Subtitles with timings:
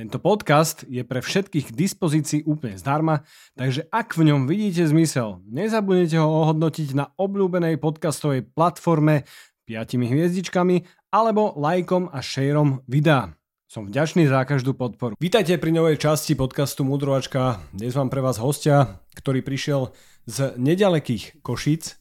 [0.00, 3.20] Tento podcast je pre všetkých k dispozícii úplne zdarma,
[3.52, 9.28] takže ak v ňom vidíte zmysel, nezabudnite ho ohodnotiť na obľúbenej podcastovej platforme
[9.68, 13.36] 5 hviezdičkami alebo lajkom a šejrom videa.
[13.68, 15.20] Som vďačný za každú podporu.
[15.20, 17.60] Vítajte pri novej časti podcastu Mudrovačka.
[17.76, 19.92] Dnes mám pre vás hostia, ktorý prišiel
[20.24, 22.00] z nedalekých Košíc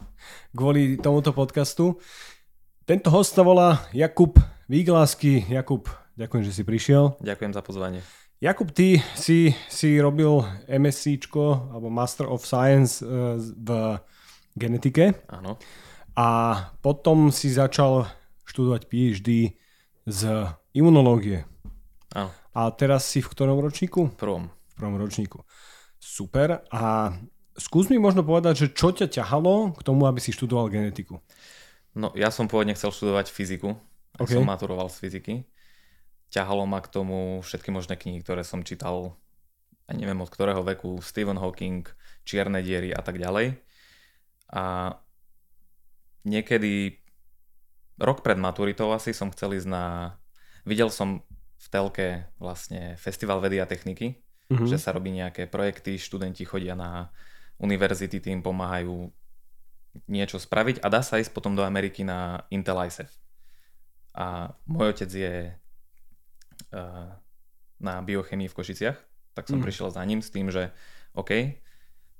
[0.55, 1.99] kvôli tomuto podcastu.
[2.87, 4.39] Tento host sa volá Jakub
[4.71, 5.51] Výglasky.
[5.51, 7.15] Jakub, Ďakujem, že si prišiel.
[7.23, 8.03] Ďakujem za pozvanie.
[8.43, 13.95] Jakub, ty si, si robil MSc alebo Master of Science e, v
[14.51, 15.15] genetike.
[15.31, 15.55] Áno.
[16.19, 16.27] A
[16.83, 18.03] potom si začal
[18.43, 19.55] študovať PhD
[20.03, 20.21] z
[20.75, 21.47] imunológie.
[22.11, 22.35] Áno.
[22.51, 24.11] A teraz si v ktorom ročníku?
[24.11, 24.51] V prvom.
[24.51, 25.39] V prvom ročníku.
[26.03, 26.67] Super.
[26.67, 27.15] A
[27.55, 31.23] skús mi možno povedať, že čo ťa ťahalo k tomu, aby si študoval genetiku?
[31.95, 33.79] No, ja som pôvodne chcel študovať fyziku.
[34.19, 34.35] Okay.
[34.35, 35.35] Som maturoval z fyziky
[36.29, 39.17] ťahalo ma k tomu všetky možné knihy, ktoré som čítal,
[39.89, 41.85] a neviem od ktorého veku, Stephen Hawking,
[42.21, 43.57] Čierne diery a tak ďalej.
[44.53, 44.93] A
[46.21, 47.01] niekedy
[47.97, 50.13] rok pred maturitou asi som chcel ísť na...
[50.61, 51.25] Videl som
[51.57, 54.21] v telke vlastne Festival vedy a techniky,
[54.53, 54.69] mm-hmm.
[54.69, 57.09] že sa robí nejaké projekty, študenti chodia na
[57.57, 59.09] univerzity, tým pomáhajú
[60.05, 63.09] niečo spraviť a dá sa ísť potom do Ameriky na Intel ISEF.
[64.13, 65.35] A môj otec je
[67.79, 68.97] na biochemii v Košiciach,
[69.33, 69.65] tak som mm.
[69.65, 70.75] prišiel za ním s tým, že
[71.15, 71.59] OK,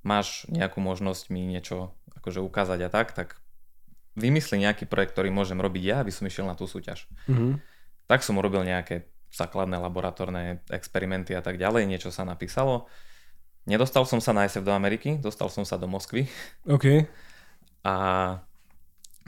[0.02, 3.38] máš nejakú možnosť mi niečo akože ukázať a tak, tak
[4.16, 7.08] vymysli nejaký projekt, ktorý môžem robiť ja, aby som išiel na tú súťaž.
[7.28, 7.60] Mm.
[8.08, 12.90] Tak som urobil nejaké základné laboratórne experimenty a tak ďalej, niečo sa napísalo.
[13.70, 16.26] Nedostal som sa na SF do Ameriky, dostal som sa do Moskvy.
[16.66, 17.06] OK.
[17.86, 17.96] A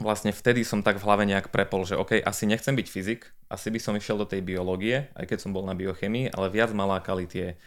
[0.00, 3.20] vlastne vtedy som tak v hlave nejak prepol, že OK, asi nechcem byť fyzik,
[3.52, 6.72] asi by som išiel do tej biológie, aj keď som bol na biochemii, ale viac
[6.72, 7.60] ma lákali tie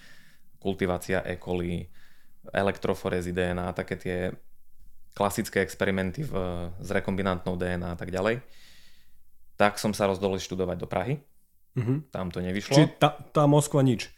[0.58, 1.38] kultivácia E.
[1.38, 1.86] coli,
[2.50, 4.18] elektroforezy DNA, také tie
[5.16, 6.34] klasické experimenty v,
[6.82, 8.42] s rekombinantnou DNA a tak ďalej.
[9.56, 11.24] Tak som sa rozdolil študovať do Prahy.
[11.80, 11.98] Mm-hmm.
[12.12, 12.76] Tam to nevyšlo.
[12.76, 14.12] Čiže tá, tá Moskva nič?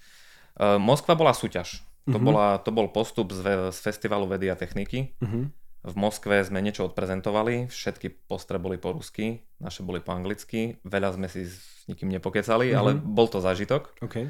[0.58, 1.86] Uh, Moskva bola súťaž.
[2.10, 2.26] To, mm-hmm.
[2.26, 5.14] bola, to bol postup z, z festivalu vedy a techniky.
[5.22, 10.84] Mm-hmm v Moskve sme niečo odprezentovali, všetky postre boli po rusky, naše boli po anglicky,
[10.84, 12.80] veľa sme si s nikým nepokecali, mm-hmm.
[12.80, 13.96] ale bol to zážitok.
[14.04, 14.28] Okay.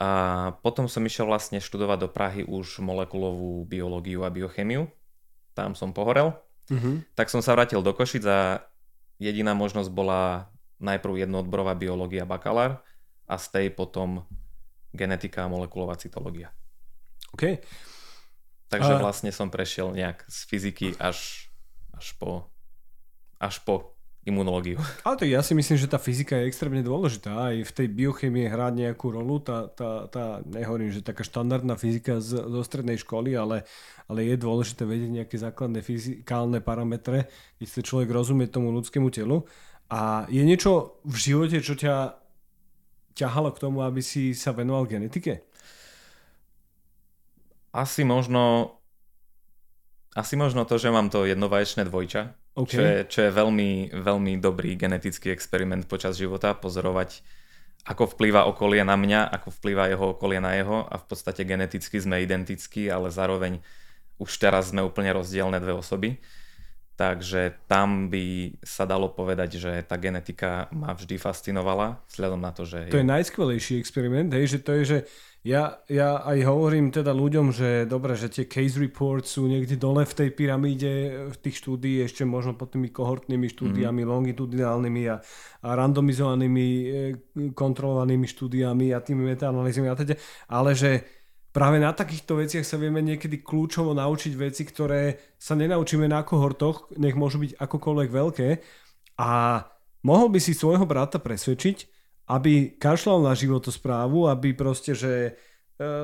[0.00, 0.08] A
[0.64, 4.90] potom som išiel vlastne študovať do Prahy už molekulovú biológiu a biochemiu.
[5.52, 6.34] Tam som pohorel.
[6.72, 7.14] Mm-hmm.
[7.14, 8.66] Tak som sa vrátil do Košic a
[9.20, 10.50] jediná možnosť bola
[10.82, 12.82] najprv jednoodborová biológia bakalár
[13.30, 14.26] a z tej potom
[14.90, 16.50] genetika a molekulová cytológia.
[17.30, 17.62] OK.
[18.72, 19.02] Takže a...
[19.04, 21.48] vlastne som prešiel nejak z fyziky až,
[21.92, 22.48] až po
[23.42, 24.78] až po imunológiu.
[25.06, 27.50] Ale to ja si myslím, že tá fyzika je extrémne dôležitá.
[27.50, 29.42] Aj v tej biochemii hrá nejakú rolu.
[29.42, 33.66] Tá, tá, tá nehovorím, že taká štandardná fyzika z, zo strednej školy, ale,
[34.06, 37.26] ale je dôležité vedieť nejaké základné fyzikálne parametre,
[37.58, 39.42] keď chce človek rozumie tomu ľudskému telu.
[39.90, 42.22] A je niečo v živote, čo ťa
[43.12, 45.51] ťahalo k tomu, aby si sa venoval genetike?
[47.72, 48.76] Asi možno
[50.12, 52.68] asi možno to, že mám to jednovaječné dvojča, okay.
[52.68, 57.24] čo, je, čo je veľmi, veľmi dobrý genetický experiment počas života, pozorovať,
[57.88, 61.96] ako vplýva okolie na mňa, ako vplýva jeho okolie na jeho a v podstate geneticky
[61.96, 63.64] sme identickí, ale zároveň
[64.20, 66.20] už teraz sme úplne rozdielne dve osoby.
[66.92, 72.68] Takže tam by sa dalo povedať, že tá genetika ma vždy fascinovala, vzhľadom na to,
[72.68, 72.92] že...
[72.92, 74.98] To je, je najskvelejší experiment, hej, že to je, že
[75.42, 80.06] ja, ja aj hovorím teda ľuďom, že dobre, že tie case reports sú niekde dole
[80.06, 80.92] v tej pyramíde
[81.34, 84.08] v tých štúdií, ešte možno pod tými kohortnými štúdiami, mm.
[84.08, 85.18] longitudinálnymi a,
[85.66, 86.86] a randomizovanými e,
[87.58, 90.14] kontrolovanými štúdiami a tými metaanalýzami a teda,
[90.46, 91.02] ale že
[91.50, 96.94] práve na takýchto veciach sa vieme niekedy kľúčovo naučiť veci, ktoré sa nenaučíme na kohortoch,
[97.02, 98.48] nech môžu byť akokoľvek veľké
[99.18, 99.30] a
[100.06, 101.91] mohol by si svojho brata presvedčiť,
[102.30, 105.30] aby kašľal na životosprávu, aby proste, že e,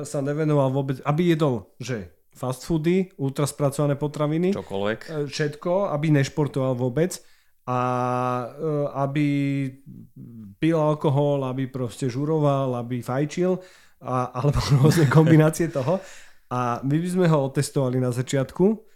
[0.03, 4.55] sa nevenoval vôbec, aby jedol, že fast foody, ultraspracované potraviny.
[4.55, 4.99] Čokoľvek.
[5.07, 7.19] E, všetko, aby nešportoval vôbec
[7.67, 7.79] a
[8.51, 9.27] e, aby
[10.59, 13.59] pil alkohol, aby proste žuroval, aby fajčil
[14.03, 15.99] a, alebo rôzne kombinácie toho.
[16.49, 18.89] A my by sme ho otestovali na začiatku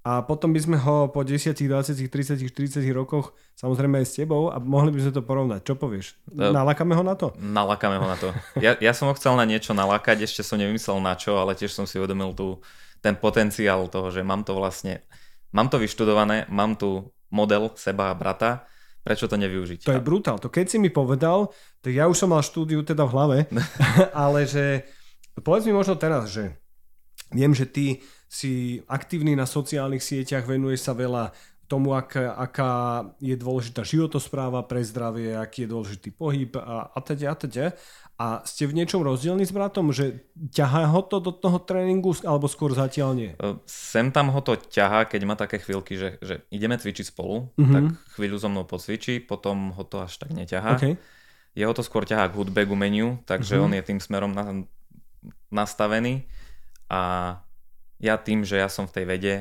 [0.00, 4.48] a potom by sme ho po 10, 20, 30, 40 rokoch samozrejme aj s tebou
[4.48, 5.60] a mohli by sme to porovnať.
[5.60, 6.16] Čo povieš?
[6.32, 7.36] Nalákame ho na to?
[7.36, 8.32] Nalákame ho na to.
[8.64, 11.76] Ja, ja som ho chcel na niečo nalákať, ešte som nevymyslel na čo, ale tiež
[11.76, 12.64] som si uvedomil tu
[13.04, 15.04] ten potenciál toho, že mám to vlastne,
[15.52, 18.64] mám to vyštudované, mám tu model seba a brata,
[19.04, 19.84] prečo to nevyužiť?
[19.84, 20.40] To je brutál.
[20.40, 21.52] To keď si mi povedal,
[21.84, 23.38] tak ja už som mal štúdiu teda v hlave,
[24.16, 24.88] ale že
[25.44, 26.56] povedz mi možno teraz, že
[27.32, 28.00] viem, že ty
[28.30, 31.34] si aktívny na sociálnych sieťach, venuješ sa veľa
[31.66, 32.70] tomu, aká, aká
[33.22, 37.66] je dôležitá životospráva pre zdravie, aký je dôležitý pohyb a, a teda a teda.
[38.20, 42.50] A ste v niečom rozdielni s bratom, že ťahá ho to do toho tréningu, alebo
[42.52, 43.30] skôr zatiaľ nie?
[43.64, 47.74] Sem tam ho to ťahá, keď má také chvíľky, že, že ideme cvičiť spolu, mm-hmm.
[47.74, 47.84] tak
[48.18, 50.76] chvíľu so mnou pocvičí, potom ho to až tak neťahá.
[50.76, 51.00] Okay.
[51.56, 53.66] Jeho to skôr ťahá k hudbe, k umeniu, takže mm-hmm.
[53.66, 54.68] on je tým smerom na,
[55.48, 56.28] nastavený.
[56.92, 57.40] A
[58.00, 59.34] ja tým, že ja som v tej vede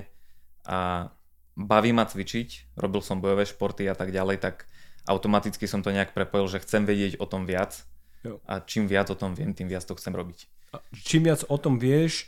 [0.67, 1.09] a
[1.56, 4.67] baví ma cvičiť, robil som bojové športy a tak ďalej, tak
[5.07, 7.89] automaticky som to nejak prepojil, že chcem vedieť o tom viac
[8.23, 8.39] Jo.
[8.47, 10.39] A čím viac o tom viem, tým viac to chcem robiť.
[10.75, 12.27] A čím viac o tom vieš,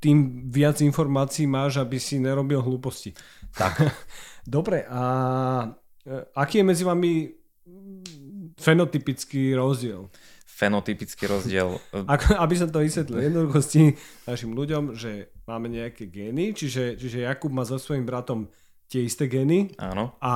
[0.00, 3.12] tým viac informácií máš, aby si nerobil hlúposti.
[3.52, 3.92] Tak.
[4.56, 5.02] Dobre, a
[6.04, 7.36] e, aký je medzi vami
[8.56, 10.08] fenotypický rozdiel?
[10.56, 11.76] Fenotypický rozdiel.
[12.16, 13.92] Ako, aby som to vysvetlil jednoduchosti
[14.24, 18.48] našim ľuďom, že máme nejaké gény, čiže, čiže Jakub má so svojím bratom
[18.88, 19.76] tie isté gény.
[19.76, 20.16] Áno.
[20.24, 20.32] A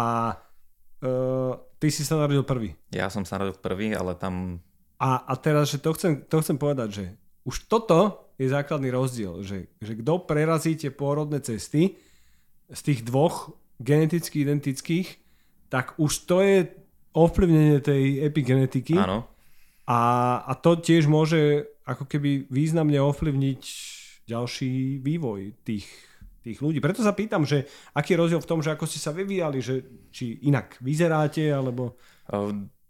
[1.01, 2.77] uh, ty si sa narodil prvý.
[2.93, 4.61] Ja som sa narodil prvý, ale tam
[5.01, 7.05] a, a teraz, že to chcem, to chcem povedať, že
[7.49, 11.97] už toto je základný rozdiel, že, že kto prerazí tie pôrodné cesty
[12.69, 15.17] z tých dvoch geneticky identických,
[15.73, 16.69] tak už to je
[17.17, 19.01] ovplyvnenie tej epigenetiky.
[19.01, 19.25] Áno.
[19.87, 20.01] A,
[20.45, 23.63] a to tiež môže ako keby významne ovplyvniť
[24.31, 25.87] ďalší vývoj tých,
[26.47, 26.79] tých ľudí.
[26.79, 27.67] Preto sa pýtam, že
[27.97, 29.83] aký je rozdiel v tom, že ako ste sa vyvíjali, že
[30.15, 31.99] či inak vyzeráte, alebo...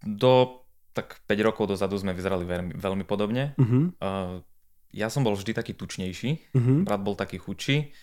[0.00, 0.60] Do
[0.92, 3.54] tak 5 rokov dozadu sme vyzerali veľmi, veľmi podobne.
[3.56, 3.94] Uh-huh.
[4.02, 4.42] Uh,
[4.90, 6.82] ja som bol vždy taký tučnejší, uh-huh.
[6.82, 7.94] brat bol taký chudší.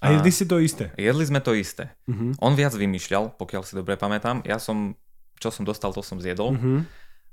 [0.00, 0.92] A, a jedli si to isté?
[0.96, 1.96] Jedli sme to isté.
[2.08, 2.36] Uh-huh.
[2.40, 4.44] On viac vymýšľal, pokiaľ si dobre pamätám.
[4.44, 4.96] Ja som,
[5.40, 6.52] čo som dostal, to som zjedol.
[6.52, 6.84] Uh-huh.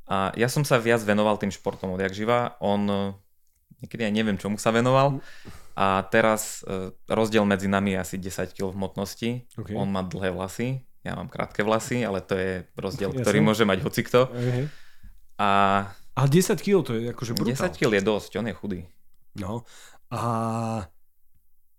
[0.10, 2.58] A ja som sa viac venoval tým športom odjak živa.
[2.58, 3.14] On,
[3.78, 5.22] niekedy aj neviem, čomu sa venoval.
[5.80, 9.30] A teraz uh, rozdiel medzi nami je asi 10 kg v hmotnosti.
[9.56, 9.78] Okay.
[9.78, 13.46] On má dlhé vlasy, ja mám krátke vlasy, ale to je rozdiel, ja ktorý som...
[13.48, 14.28] môže mať hocikto.
[14.28, 14.68] Uh-huh.
[15.40, 15.50] A...
[16.20, 17.72] a 10 kg to je akože brutál.
[17.72, 18.80] 10 kg je dosť, on je chudý.
[19.40, 19.64] No
[20.12, 20.22] a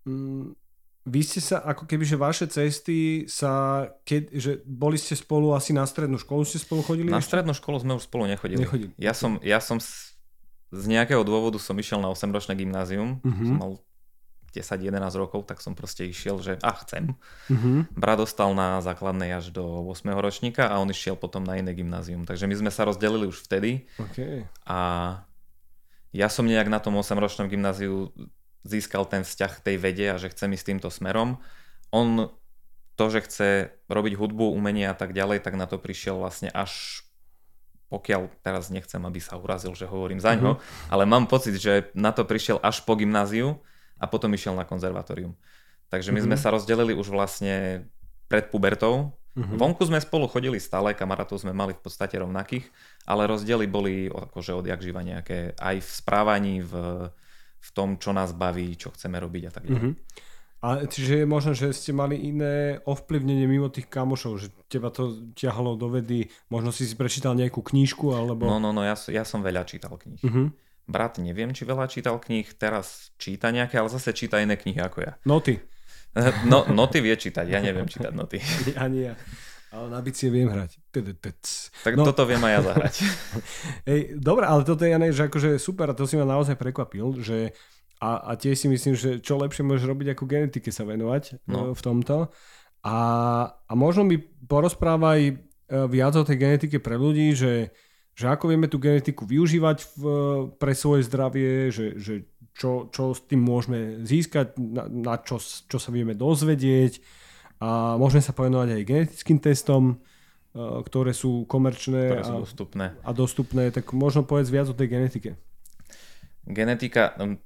[0.07, 0.55] mm,
[1.01, 5.73] vy ste sa, ako keby, že vaše cesty sa, keď, že boli ste spolu asi
[5.73, 7.09] na strednú školu, ste spolu chodili?
[7.09, 7.33] Na ešte?
[7.33, 8.61] strednú školu sme už spolu nechodili.
[8.61, 8.91] nechodili.
[9.01, 10.13] Ja som, ja som z,
[10.69, 13.47] z nejakého dôvodu som išiel na 8-ročné gymnázium, uh-huh.
[13.49, 13.71] som mal
[14.51, 17.15] 10-11 rokov, tak som proste išiel, že a chcem.
[17.47, 17.95] Mm-hmm.
[17.95, 20.11] Brat dostal na základnej až do 8.
[20.19, 22.27] ročníka a on išiel potom na iné gymnázium.
[22.27, 23.87] Takže my sme sa rozdelili už vtedy.
[23.95, 24.43] Okay.
[24.67, 24.79] A
[26.11, 28.11] ja som nejak na tom 8-ročnom gymnáziu
[28.61, 31.41] získal ten vzťah k tej vede a že chcem ísť týmto smerom.
[31.89, 32.29] On
[32.95, 33.49] to, že chce
[33.89, 37.03] robiť hudbu, umenie a tak ďalej, tak na to prišiel vlastne až
[37.91, 40.89] pokiaľ teraz nechcem, aby sa urazil, že hovorím za ňo, mm-hmm.
[40.95, 43.59] ale mám pocit, že na to prišiel až po gymnáziu
[43.99, 45.35] a potom išiel na konzervatórium.
[45.91, 46.31] Takže my mm-hmm.
[46.31, 47.83] sme sa rozdelili už vlastne
[48.31, 49.11] pred pubertou.
[49.35, 49.59] Mm-hmm.
[49.59, 52.63] Vonku sme spolu chodili stále, kamarátov sme mali v podstate rovnakých,
[53.03, 56.71] ale rozdiely boli akože odjak živa nejaké aj v správaní, v,
[57.61, 59.93] v tom, čo nás baví, čo chceme robiť a tak ďalej.
[59.93, 60.29] Mm-hmm.
[60.61, 65.33] A čiže je možné, že ste mali iné ovplyvnenie mimo tých kamošov, že teba to
[65.33, 68.45] ťahalo do vedy, možno si si prečítal nejakú knížku, alebo...
[68.45, 70.21] No, no, no, ja, ja som veľa čítal kníh.
[70.21, 70.53] Uh-huh.
[70.85, 75.01] Brat neviem, či veľa čítal kníh, teraz číta nejaké, ale zase číta iné knihy ako
[75.01, 75.13] ja.
[75.25, 75.57] Noty.
[76.51, 78.43] No, noty vie čítať, ja neviem čítať noty.
[78.83, 79.13] Ani ja.
[79.71, 80.83] Ale na bicie viem hrať.
[81.87, 82.03] Tak no.
[82.03, 82.95] toto viem aj ja zahrať.
[83.91, 87.55] Ej, dobre, ale toto je, že akože super a to si ma naozaj prekvapil, že
[88.03, 91.71] a, a tiež si myslím, že čo lepšie môžeš robiť ako genetike sa venovať no.
[91.71, 92.27] E, v tomto.
[92.83, 92.97] A,
[93.47, 95.33] a možno mi porozprávaj e,
[95.87, 97.71] viac o tej genetike pre ľudí, že
[98.11, 100.03] že ako vieme tú genetiku využívať v,
[100.59, 105.77] pre svoje zdravie, že, že čo, čo s tým môžeme získať, na, na čo, čo
[105.79, 106.99] sa vieme dozvedieť
[107.61, 109.95] a môžeme sa povenovať aj genetickým testom, e,
[110.59, 112.85] ktoré sú komerčné ktoré sú a, dostupné.
[113.05, 115.37] a dostupné, tak možno povedz viac o tej genetike.
[116.49, 117.37] Genetika, no,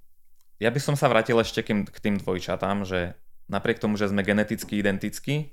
[0.56, 3.20] ja by som sa vrátil ešte k tým dvojčatám, že
[3.52, 5.52] napriek tomu, že sme geneticky identickí,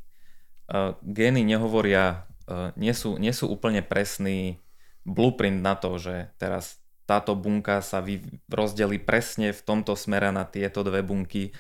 [0.71, 4.63] uh, gény nehovoria, uh, nie, sú, nie sú úplne presný
[5.03, 10.47] blueprint na to, že teraz táto bunka sa vy, rozdelí presne v tomto smere na
[10.47, 11.51] tieto dve bunky.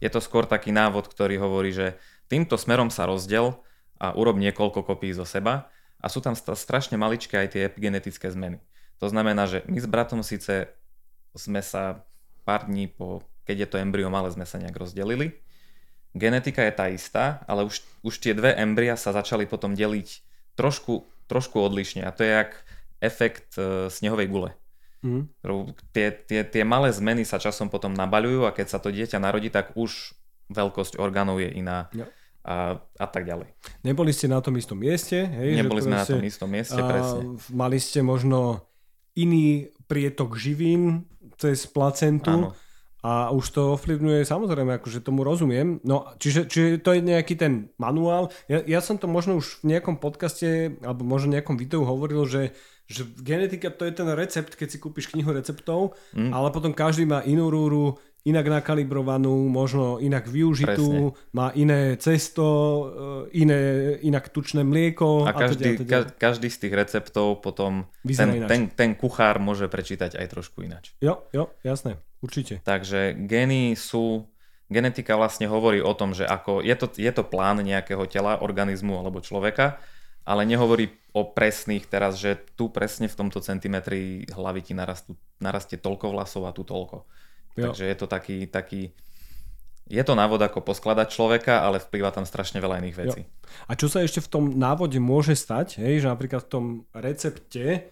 [0.00, 3.58] Je to skôr taký návod, ktorý hovorí, že týmto smerom sa rozdel
[3.96, 8.60] a urob niekoľko kopí zo seba a sú tam strašne maličké aj tie epigenetické zmeny.
[9.00, 10.72] To znamená, že my s bratom síce
[11.36, 12.04] sme sa
[12.48, 15.36] pár dní po, keď je to embryo malé, sme sa nejak rozdelili.
[16.16, 20.24] Genetika je tá istá, ale už, už tie dve embria sa začali potom deliť
[20.56, 22.52] trošku, trošku odlišne a to je jak
[23.04, 24.50] efekt e, snehovej gule.
[25.04, 25.28] Mm.
[25.92, 29.52] Tie, tie, tie malé zmeny sa časom potom nabaľujú a keď sa to dieťa narodí,
[29.52, 30.16] tak už
[30.50, 31.90] veľkosť orgánov je iná.
[31.94, 32.06] Ja.
[32.46, 33.50] A, a tak ďalej.
[33.82, 35.18] Neboli ste na tom istom mieste?
[35.18, 37.22] Hej, Neboli sme proste, na tom istom mieste, a, presne.
[37.50, 38.62] Mali ste možno
[39.18, 41.10] iný prietok živín
[41.42, 42.48] cez placentu Áno.
[43.02, 45.82] a už to ovplyvňuje, samozrejme, akože tomu rozumiem.
[45.82, 48.30] No, čiže, čiže to je nejaký ten manuál.
[48.46, 52.54] Ja, ja som to možno už v nejakom podcaste alebo možno nejakom videu hovoril, že
[52.86, 56.30] že genetika to je ten recept, keď si kúpiš knihu receptov, mm.
[56.30, 61.30] ale potom každý má inú rúru, inak nakalibrovanú, možno inak využitú, Presne.
[61.30, 62.46] má iné cesto,
[63.30, 63.60] eh, iné,
[64.02, 65.22] inak tučné mlieko.
[65.22, 66.18] A každý, a teda, teda.
[66.18, 70.90] každý z tých receptov potom ten, ten, ten kuchár môže prečítať aj trošku inač.
[70.98, 72.58] Jo, jo, jasné, určite.
[72.66, 74.26] Takže geny sú,
[74.66, 78.98] genetika vlastne hovorí o tom, že ako je to, je to plán nejakého tela, organizmu
[78.98, 79.78] alebo človeka,
[80.26, 85.78] ale nehovorí o presných teraz, že tu presne v tomto centimetri hlavy ti narastú, narastie
[85.78, 87.06] toľko vlasov a tu toľko.
[87.56, 87.72] Jo.
[87.72, 88.92] Takže je to taký, taký
[89.86, 93.20] je to návod, ako poskladať človeka, ale vplýva tam strašne veľa iných vecí.
[93.22, 93.30] Jo.
[93.70, 97.86] A čo sa ešte v tom návode môže stať, hej, že napríklad v tom recepte,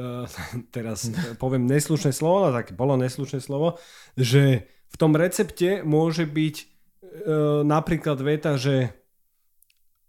[0.00, 0.24] uh,
[0.76, 3.76] teraz poviem neslušné slovo, ale tak bolo neslušné slovo,
[4.16, 6.66] že v tom recepte môže byť uh,
[7.60, 8.96] napríklad veta, že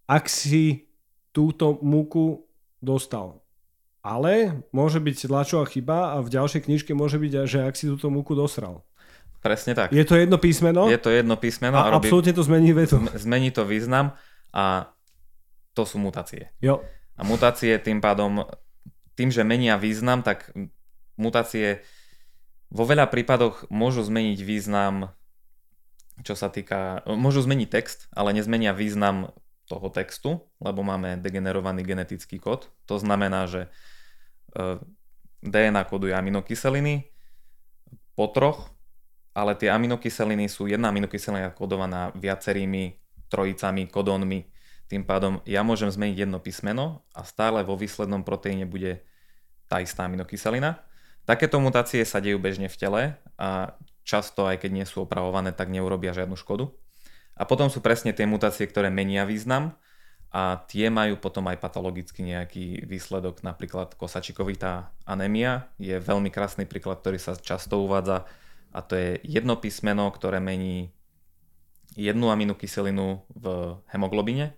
[0.08, 0.88] ak si
[1.36, 2.48] túto múku
[2.80, 3.42] dostal.
[4.03, 8.12] Ale môže byť tlačová chyba a v ďalšej knižke môže byť, že ak si túto
[8.12, 8.83] múku dosral.
[9.39, 9.95] Presne tak.
[9.95, 10.91] Je to jedno písmeno?
[10.91, 11.79] Je to jedno písmeno.
[11.79, 13.00] A, a robí, absolútne to zmení vetu.
[13.27, 14.15] Zmení to význam
[14.51, 14.91] a
[15.72, 16.51] to sú mutácie.
[16.60, 16.83] Jo.
[17.15, 18.43] A mutácie tým pádom,
[19.15, 20.51] tým, že menia význam, tak
[21.15, 21.83] mutácie
[22.74, 25.15] vo veľa prípadoch môžu zmeniť význam,
[26.27, 29.31] čo sa týka, môžu zmeniť text, ale nezmenia význam
[29.67, 32.67] toho textu, lebo máme degenerovaný genetický kód.
[32.88, 33.72] To znamená, že
[35.43, 37.10] DNA koduje aminokyseliny
[38.13, 38.69] po troch,
[39.33, 43.01] ale tie aminokyseliny sú jedna aminokyselina kodovaná viacerými
[43.33, 44.45] trojicami, kodónmi.
[44.86, 49.01] Tým pádom ja môžem zmeniť jedno písmeno a stále vo výslednom proteíne bude
[49.65, 50.86] tá istá aminokyselina.
[51.25, 53.01] Takéto mutácie sa dejú bežne v tele
[53.39, 53.74] a
[54.05, 56.69] často, aj keď nie sú opravované, tak neurobia žiadnu škodu.
[57.33, 59.74] A potom sú presne tie mutácie, ktoré menia význam
[60.33, 67.05] a tie majú potom aj patologicky nejaký výsledok, napríklad kosačikovitá anémia je veľmi krásny príklad,
[67.05, 68.25] ktorý sa často uvádza
[68.73, 70.89] a to je jedno písmeno, ktoré mení
[71.93, 73.45] jednu aminokyselinu v
[73.93, 74.57] hemoglobine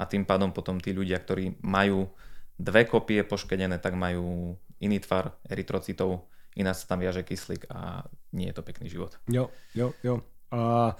[0.00, 2.08] a tým pádom potom tí ľudia, ktorí majú
[2.56, 6.24] dve kopie poškedené, tak majú iný tvar erytrocitov,
[6.56, 9.20] iná sa tam viaže kyslík a nie je to pekný život.
[9.28, 10.24] Jo, jo, jo.
[10.48, 10.92] A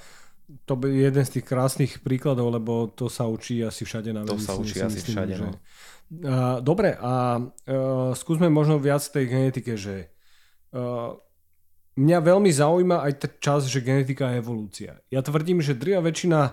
[0.69, 4.37] to je jeden z tých krásnych príkladov, lebo to sa učí asi všade na To
[4.37, 5.45] sa učí asi myslím, všade, že...
[5.45, 5.53] no.
[6.61, 10.13] Dobre, a uh, skúsme možno viac tej genetike, že
[10.77, 11.17] uh,
[11.97, 14.93] mňa veľmi zaujíma aj ten čas, že genetika je evolúcia.
[15.09, 16.53] Ja tvrdím, že drvia väčšina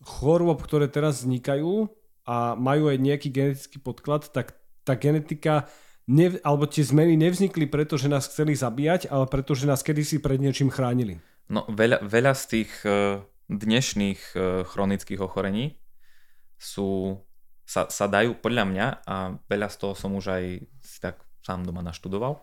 [0.00, 1.92] chorôb, ktoré teraz vznikajú
[2.24, 5.68] a majú aj nejaký genetický podklad, tak tá genetika
[6.08, 10.22] ne, alebo tie zmeny nevznikli preto, že nás chceli zabíjať, ale preto, že nás kedysi
[10.22, 11.20] pred niečím chránili.
[11.46, 15.78] No veľa, veľa z tých e, dnešných e, chronických ochorení
[16.58, 17.22] sú,
[17.62, 20.44] sa, sa dajú podľa mňa a veľa z toho som už aj
[20.82, 22.42] si tak sám doma naštudoval.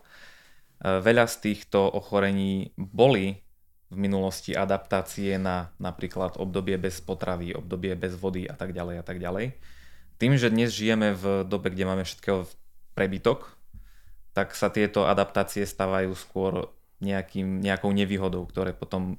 [1.04, 3.44] veľa z týchto ochorení boli
[3.92, 9.04] v minulosti adaptácie na napríklad obdobie bez potravy, obdobie bez vody a tak ďalej a
[9.04, 9.54] tak ďalej.
[10.16, 12.48] Tým, že dnes žijeme v dobe, kde máme všetkého
[12.96, 13.52] prebytok,
[14.32, 16.72] tak sa tieto adaptácie stávajú skôr
[17.02, 19.18] nejakým, nejakou nevýhodou, ktoré potom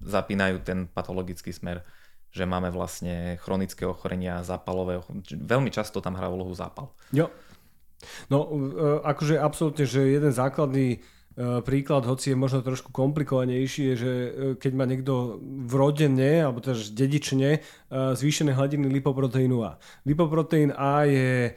[0.00, 1.84] zapínajú ten patologický smer,
[2.30, 5.26] že máme vlastne chronické ochorenia, zápalové ochorenia.
[5.34, 6.94] Veľmi často tam hrá úlohu zápal.
[7.10, 7.28] Jo.
[8.32, 8.56] No, e,
[9.04, 10.98] akože absolútne, že jeden základný e,
[11.60, 15.36] príklad, hoci je možno trošku komplikovanejší, je, že e, keď má niekto
[15.68, 17.60] vrodene, alebo teda dedične,
[17.92, 19.76] zvýšené hladiny lipoproteínu A.
[20.08, 21.52] Lipoproteín A je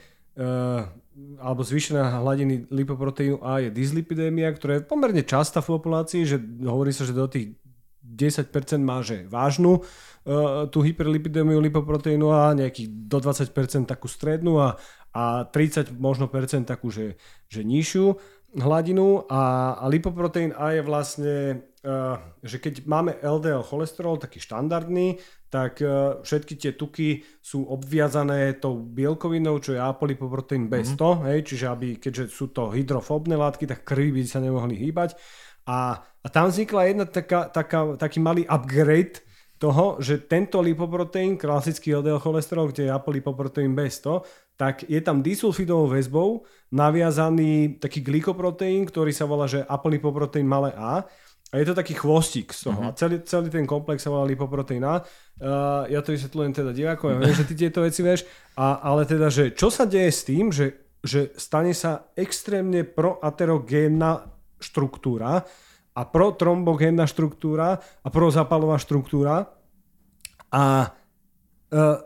[1.37, 6.89] alebo zvýšená hladiny lipoproteínu A je dyslipidémia, ktorá je pomerne častá v populácii, že hovorí
[6.89, 7.53] sa, že do tých
[8.03, 8.49] 10%
[8.81, 14.75] má že vážnu uh, tú hyperlipidémiu lipoproteínu A, nejakých do 20% takú strednú a,
[15.13, 17.15] a 30 možno percent takú, že,
[17.47, 18.17] že nižšiu.
[18.57, 21.35] Hladinu a, a lipoproteín A je vlastne,
[21.81, 25.17] uh, že keď máme LDL cholesterol, taký štandardný,
[25.49, 31.25] tak uh, všetky tie tuky sú obviazané tou bielkovinou, čo je apolipoproteín B100, mm-hmm.
[31.33, 35.17] hej, čiže aby, keďže sú to hydrofobné látky, tak krvi by sa nemohli hýbať.
[35.65, 39.23] A, a tam vznikla jedna taká, taká, taký malý upgrade
[39.63, 44.19] toho, že tento lipoproteín, klasický LDL cholesterol, kde je apolipoproteín B100,
[44.57, 51.05] tak je tam disulfidovou väzbou naviazaný taký glykoproteín, ktorý sa volá, že apolipoproteín malé A.
[51.53, 52.81] A je to taký chvostík z toho.
[52.81, 52.89] Uh-huh.
[52.89, 55.05] A celý, celý ten komplex sa volá lipoproteín A.
[55.37, 58.25] Uh, ja to vysvetľujem teda divákom, ja viem, že ty tieto veci vieš.
[58.57, 64.33] A, ale teda, že čo sa deje s tým, že, že stane sa extrémne proaterogénna
[64.57, 65.45] štruktúra,
[65.93, 69.53] a protrombogénna štruktúra a prozapalová štruktúra.
[70.49, 70.93] A,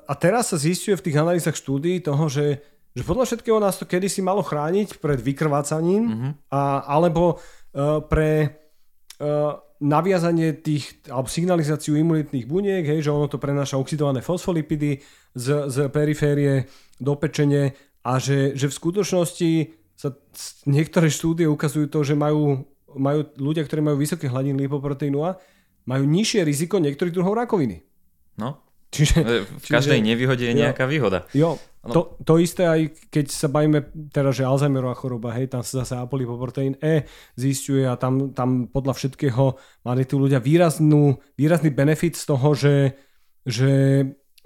[0.07, 2.63] a teraz sa zistuje v tých analýzach štúdií toho, že,
[2.95, 6.31] že podľa všetkého nás to kedysi malo chrániť pred vykrvácaním mm-hmm.
[6.47, 8.55] a, alebo uh, pre
[9.19, 15.03] uh, naviazanie tých, alebo signalizáciu imunitných buniek, hej, že ono to prenáša oxidované fosfolipidy
[15.37, 16.65] z, z periférie
[16.97, 19.51] do pečene a že, že v skutočnosti
[19.97, 20.15] sa
[20.65, 22.65] niektoré štúdie ukazujú to, že majú
[22.97, 25.37] majú ľudia, ktorí majú vysoké hladiny lipoproteínu A,
[25.87, 27.83] majú nižšie riziko niektorých druhov rakoviny.
[28.41, 28.66] No,
[28.97, 31.19] Čiže, v každej čiže, nevýhode je nejaká jo, výhoda.
[31.31, 35.85] Jo, to, to isté aj keď sa bavíme teraz, že Alzheimerová choroba, hej, tam sa
[35.85, 37.07] zase apolipoproteín E
[37.39, 39.55] zistuje a tam, tam podľa všetkého
[39.87, 42.97] mali tu ľudia výraznú, výrazný benefit z toho, že,
[43.47, 43.71] že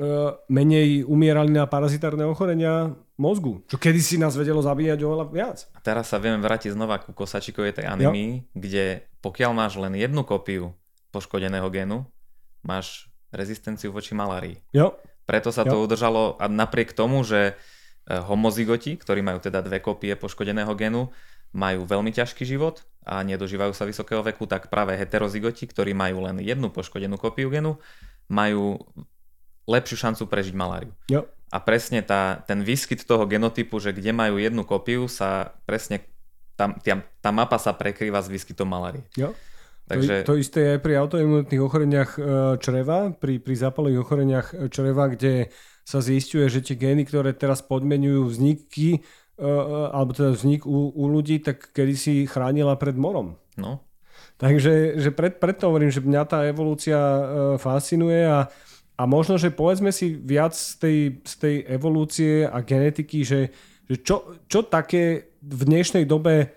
[0.01, 5.57] E, menej umierali na parazitárne ochorenia mozgu, čo kedysi nás vedelo zabíjať oveľa viac.
[5.77, 8.45] A teraz sa vieme vrátiť znova ku kosačikovej tej anemii, jo.
[8.57, 10.73] kde pokiaľ máš len jednu kopiu
[11.13, 12.09] poškodeného genu,
[12.65, 14.59] máš rezistenciu voči malárii.
[14.75, 14.99] Jo.
[15.25, 15.71] Preto sa jo.
[15.71, 17.53] to udržalo a napriek tomu, že
[18.05, 21.09] e, homozygoti, ktorí majú teda dve kopie poškodeného genu,
[21.51, 26.39] majú veľmi ťažký život a nedožívajú sa vysokého veku, tak práve heterozygoti, ktorí majú len
[26.39, 27.79] jednu poškodenú kopiu genu,
[28.31, 28.79] majú
[29.67, 30.91] lepšiu šancu prežiť maláriu.
[31.11, 31.27] Jo.
[31.51, 36.07] A presne tá, ten výskyt toho genotypu, že kde majú jednu kopiu, sa presne,
[36.55, 39.03] tam, tá, tá mapa sa prekrýva s výskytom malárie.
[39.19, 39.35] Jo.
[39.91, 40.15] Takže...
[40.23, 42.21] To, to isté je aj pri autoimunitných ochoreniach e,
[42.63, 45.51] čreva, pri, pri zápalových ochoreniach e, čreva, kde
[45.83, 48.99] sa zistuje, že tie gény, ktoré teraz podmenujú vzniky,
[49.37, 49.49] e,
[49.91, 53.35] alebo teda vznik u, u ľudí, tak kedy si chránila pred morom.
[53.59, 53.83] No.
[54.39, 56.97] Takže že pred, preto hovorím, že mňa tá evolúcia
[57.61, 58.49] fascinuje a
[59.01, 63.49] a možno, že povedzme si viac z tej, z tej evolúcie a genetiky, že,
[63.89, 66.53] že čo, čo také v dnešnej dobe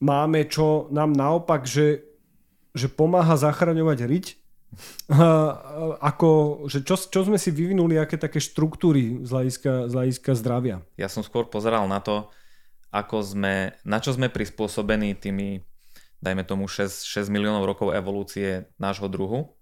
[0.00, 2.07] máme, čo nám naopak, že,
[2.78, 4.26] že pomáha zachraňovať riť,
[5.98, 6.30] ako,
[6.68, 10.84] že čo, čo sme si vyvinuli, aké také štruktúry z hľadiska, z hľadiska zdravia?
[11.00, 12.28] Ja som skôr pozeral na to,
[12.92, 15.64] ako sme, na čo sme prispôsobení tými,
[16.20, 19.56] dajme tomu 6, 6 miliónov rokov evolúcie nášho druhu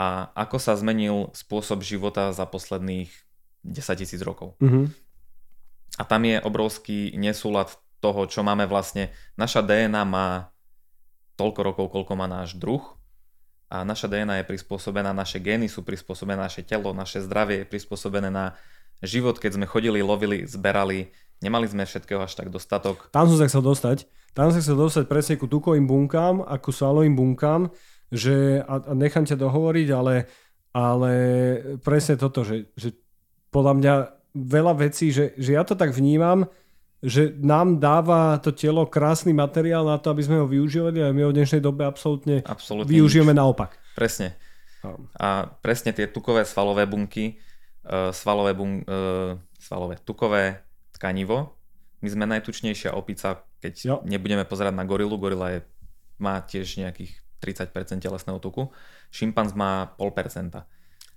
[0.00, 3.12] a ako sa zmenil spôsob života za posledných
[3.64, 4.56] 10 tisíc rokov.
[4.60, 4.84] Mm-hmm.
[6.00, 7.70] A tam je obrovský nesúlad
[8.02, 9.14] toho, čo máme vlastne.
[9.38, 10.53] Naša DNA má
[11.34, 12.82] toľko rokov, koľko má náš druh
[13.72, 18.30] a naša DNA je prispôsobená, naše gény sú prispôsobené, naše telo, naše zdravie je prispôsobené
[18.30, 18.54] na
[19.02, 21.10] život, keď sme chodili, lovili, zberali,
[21.42, 23.10] nemali sme všetkého až tak dostatok.
[23.10, 24.06] Tam som sa chcel dostať.
[24.34, 27.70] Tam som sa chcel dostať presne ku tukovým bunkám a ku svalovým bunkám,
[28.14, 30.30] že, a, a nechám ťa dohovoriť, ale,
[30.70, 31.12] ale
[31.82, 32.94] presne toto, že, že
[33.50, 33.94] podľa mňa
[34.34, 36.50] veľa vecí, že, že ja to tak vnímam,
[37.04, 41.28] že nám dáva to telo krásny materiál na to, aby sme ho využívali a my
[41.28, 43.40] ho v dnešnej dobe absolútne, absolútne využijeme nič.
[43.44, 43.76] naopak.
[43.92, 44.34] Presne.
[45.16, 47.36] A presne tie tukové svalové bunky,
[47.88, 50.64] uh, svalové, bun, uh, svalové tukové
[50.96, 51.56] tkanivo,
[52.04, 53.96] my sme najtučnejšia opica, keď jo.
[54.04, 55.60] nebudeme pozerať na gorilu, gorila je,
[56.20, 58.68] má tiež nejakých 30% telesného tuku,
[59.08, 60.64] šimpanz má 0,5%.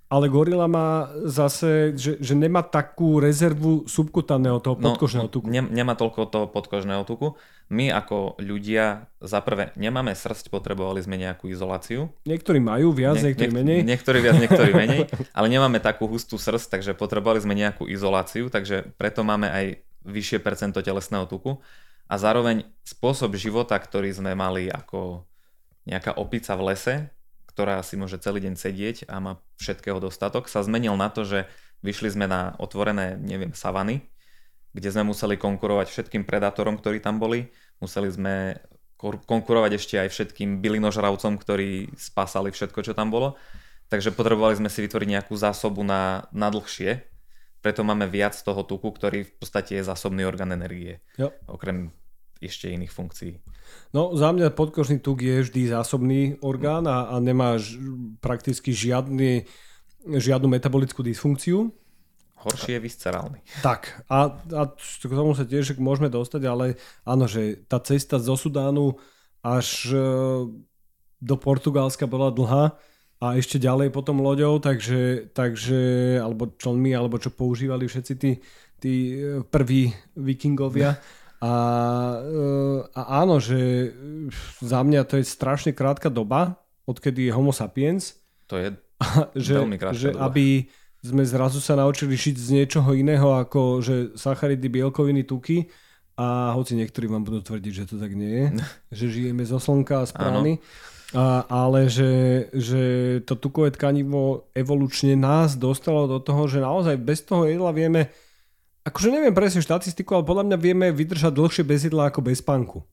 [0.07, 5.51] Ale gorila má zase, že, že nemá takú rezervu subkutánneho toho no, podkožného tuku.
[5.51, 7.35] Ne, nemá toľko toho podkožného tuku.
[7.67, 12.07] My ako ľudia, za prvé, nemáme srst, potrebovali sme nejakú izoláciu.
[12.23, 13.79] Niektorí majú viac, ne, niektorí menej.
[13.83, 18.95] Niektorí viac, niektorí menej, ale nemáme takú hustú srst, takže potrebovali sme nejakú izoláciu, takže
[18.95, 21.59] preto máme aj vyššie percento telesného tuku.
[22.07, 25.27] A zároveň spôsob života, ktorý sme mali ako
[25.83, 26.95] nejaká opica v lese,
[27.57, 31.49] ktorá si môže celý deň sedieť a má všetkého dostatok, sa zmenil na to, že
[31.81, 34.05] vyšli sme na otvorené, neviem, savany,
[34.77, 37.49] kde sme museli konkurovať všetkým predátorom, ktorí tam boli.
[37.81, 38.61] Museli sme
[39.01, 43.33] konkurovať ešte aj všetkým bylinožravcom, ktorí spásali všetko, čo tam bolo.
[43.89, 47.09] Takže potrebovali sme si vytvoriť nejakú zásobu na, na dlhšie.
[47.65, 51.01] Preto máme viac toho tuku, ktorý v podstate je zásobný orgán energie.
[51.17, 51.33] Jo.
[51.49, 51.89] Okrem
[52.45, 53.41] ešte iných funkcií.
[53.95, 57.81] No za mňa podkožný tuk je vždy zásobný orgán a, a nemá ž,
[58.21, 59.49] prakticky žiadny,
[60.05, 61.73] žiadnu metabolickú dysfunkciu.
[62.37, 63.39] Horší je viscerálny.
[63.65, 66.65] Tak, a, a k tomu sa tiež môžeme dostať, ale
[67.01, 69.01] áno, že tá cesta zo Sudánu
[69.41, 69.97] až e,
[71.17, 72.77] do Portugalska bola dlhá
[73.17, 75.79] a ešte ďalej potom loďou, takže, takže
[76.21, 78.37] alebo člnmi, alebo čo používali všetci tí,
[78.77, 80.93] tí e, prví vikingovia.
[81.37, 81.53] A,
[82.21, 82.41] e,
[82.97, 83.93] a áno, že
[84.57, 86.57] za mňa to je strašne krátka doba,
[86.89, 88.17] odkedy je homo sapiens.
[88.49, 88.73] To je
[89.37, 90.33] že, veľmi krátka že doba.
[90.33, 90.65] Aby
[91.05, 95.69] sme zrazu sa naučili šiť z niečoho iného ako že sacharidy, bielkoviny, tuky
[96.17, 98.45] a hoci niektorí vám budú tvrdiť, že to tak nie je,
[98.97, 100.53] že žijeme zo slnka a z prány.
[101.15, 102.83] A, ale že, že
[103.23, 108.11] to tukové tkanivo evolučne nás dostalo do toho, že naozaj bez toho jedla vieme,
[108.87, 112.87] akože neviem presne štatistiku, ale podľa mňa vieme vydržať dlhšie bez jedla ako bez spánku.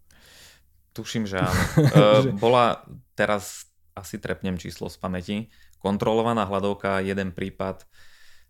[0.94, 1.54] Tuším, že áno.
[1.94, 2.82] uh, bola
[3.14, 5.36] teraz asi trepnem číslo z pamäti.
[5.78, 7.86] Kontrolovaná hladovka, jeden prípad.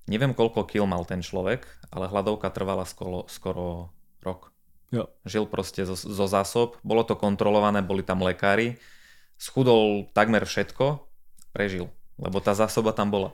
[0.08, 4.52] Neviem, koľko kil mal ten človek, ale hladovka trvala skoro, skoro rok.
[4.92, 5.08] Jo.
[5.24, 8.76] Žil proste zo, zo zásob, bolo to kontrolované, boli tam lekári
[9.38, 11.02] schudol takmer všetko,
[11.50, 13.30] prežil, lebo tá zásoba tam bola.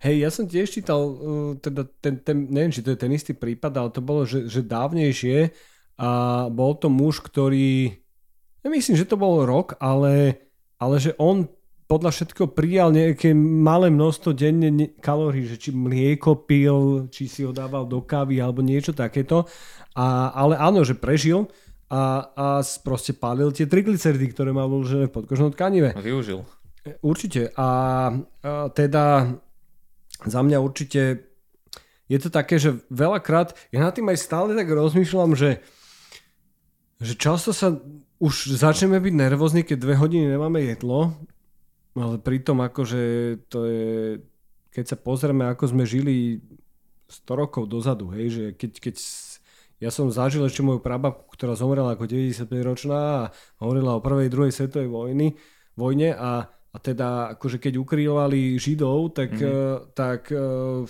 [0.00, 3.32] Hej, ja som tiež čítal, uh, teda ten, ten, neviem, či to je ten istý
[3.36, 5.52] prípad, ale to bolo, že, že dávnejšie
[6.00, 6.10] a
[6.48, 7.92] bol to muž, ktorý,
[8.64, 10.40] nemyslím, že to bol rok, ale,
[10.80, 11.44] ale že on
[11.90, 17.50] podľa všetkého prijal nejaké malé množstvo denne kalórií, že či mlieko pil, či si ho
[17.50, 19.50] dával do kávy alebo niečo takéto.
[19.98, 21.50] A, ale áno, že prežil
[21.90, 22.46] a, a
[22.86, 25.98] proste pálil tie triglyceridy, ktoré mal uložené v podkožnom tkanive.
[25.98, 26.46] Využil.
[27.02, 27.50] Určite.
[27.58, 29.34] A, a teda
[30.26, 31.30] za mňa určite
[32.10, 35.62] je to také, že veľakrát, ja nad tým aj stále tak rozmýšľam, že,
[36.98, 37.78] že často sa
[38.18, 41.14] už začneme byť nervózni, keď dve hodiny nemáme jedlo,
[41.94, 43.02] ale pritom akože
[43.46, 43.88] to je,
[44.74, 46.42] keď sa pozrieme, ako sme žili
[47.06, 48.94] 100 rokov dozadu, hej, že keď, keď
[49.80, 53.30] ja som zažil ešte moju prababku, ktorá zomrela ako 95-ročná a
[53.62, 55.38] hovorila o prvej, druhej svetovej vojny,
[55.78, 60.86] vojne a, a teda akože keď ukrývali Židov, tak, uh, tak uh,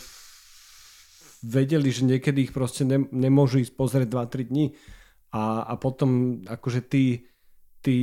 [1.41, 4.67] vedeli, že niekedy ich proste ne, nemôžu ísť pozrieť 2-3 dní
[5.33, 7.25] a, a potom akože tí,
[7.81, 7.99] tí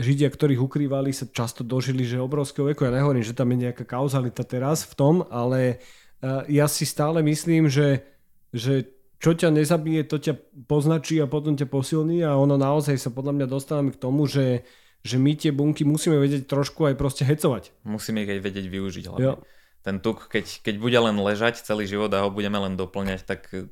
[0.00, 2.88] Židia, ktorých ukrývali, sa často dožili, že obrovského veku.
[2.88, 5.84] Ja nehovorím, že tam je nejaká kauzalita teraz v tom, ale
[6.24, 8.00] uh, ja si stále myslím, že,
[8.48, 8.88] že
[9.20, 13.36] čo ťa nezabije, to ťa poznačí a potom ťa posilní a ono naozaj sa podľa
[13.36, 14.64] mňa dostávame k tomu, že,
[15.04, 17.76] že my tie bunky musíme vedieť trošku aj proste hecovať.
[17.84, 19.36] Musíme ich aj vedieť využiť hlavne.
[19.36, 19.44] Jo.
[19.84, 23.52] Ten tuk, keď, keď bude len ležať celý život a ho budeme len doplňať, tak
[23.52, 23.68] eh,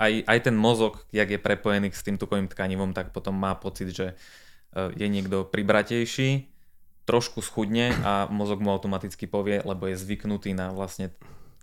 [0.00, 3.92] aj, aj ten mozog, jak je prepojený s tým tukovým tkanivom, tak potom má pocit,
[3.92, 6.48] že eh, je niekto pribratejší,
[7.04, 11.12] trošku schudne a mozog mu automaticky povie, lebo je zvyknutý na vlastne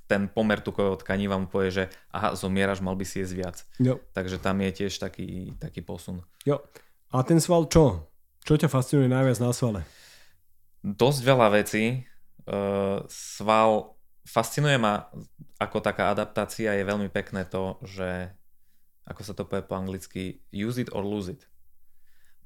[0.08, 1.84] ten pomer tukového tkaniva mu povie, že
[2.16, 3.58] aha, zomieraš, mal by si jesť viac.
[3.76, 4.00] Jo.
[4.16, 6.24] Takže tam je tiež taký, taký posun.
[6.48, 6.64] Jo.
[7.12, 8.12] A ten sval čo?
[8.43, 9.88] Čo ťa fascinuje najviac na svale?
[10.84, 12.04] Dosť veľa vecí.
[12.48, 15.08] Uh, sval fascinuje ma
[15.56, 18.32] ako taká adaptácia je veľmi pekné to, že
[19.08, 21.48] ako sa to povie po anglicky use it or lose it.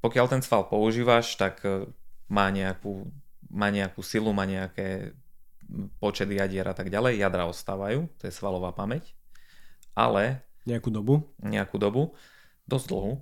[0.06, 1.62] Pokiaľ ten sval používaš, tak
[2.30, 3.10] má nejakú,
[3.50, 5.18] má nejakú silu, má nejaké
[5.98, 9.14] počet jadier a tak ďalej, jadra ostávajú, to je svalová pamäť,
[9.98, 10.46] ale...
[10.70, 11.26] Nejakú dobu?
[11.42, 12.14] Nejakú dobu,
[12.70, 13.14] dosť dlhú.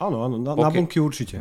[0.00, 1.36] Áno, áno, na, Pokia- na bunky určite.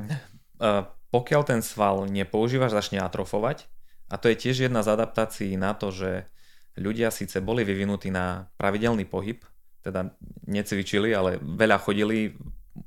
[0.59, 0.83] Uh,
[1.15, 3.71] pokiaľ ten sval nepoužívaš, začne atrofovať
[4.11, 6.27] a to je tiež jedna z adaptácií na to, že
[6.75, 9.39] ľudia síce boli vyvinutí na pravidelný pohyb,
[9.79, 10.11] teda
[10.43, 12.35] necvičili, ale veľa chodili,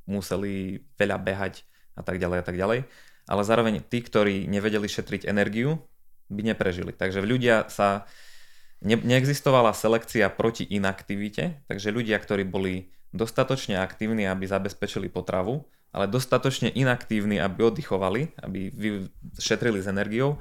[0.04, 1.64] museli veľa behať
[1.96, 2.80] a tak ďalej a tak ďalej,
[3.28, 5.80] ale zároveň tí, ktorí nevedeli šetriť energiu,
[6.32, 6.92] by neprežili.
[6.92, 8.08] Takže ľudia sa...
[8.82, 16.08] Ne, neexistovala selekcia proti inaktivite, takže ľudia, ktorí boli dostatočne aktívni, aby zabezpečili potravu, ale
[16.08, 18.72] dostatočne inaktívni, aby oddychovali, aby
[19.36, 20.40] šetrili s energiou,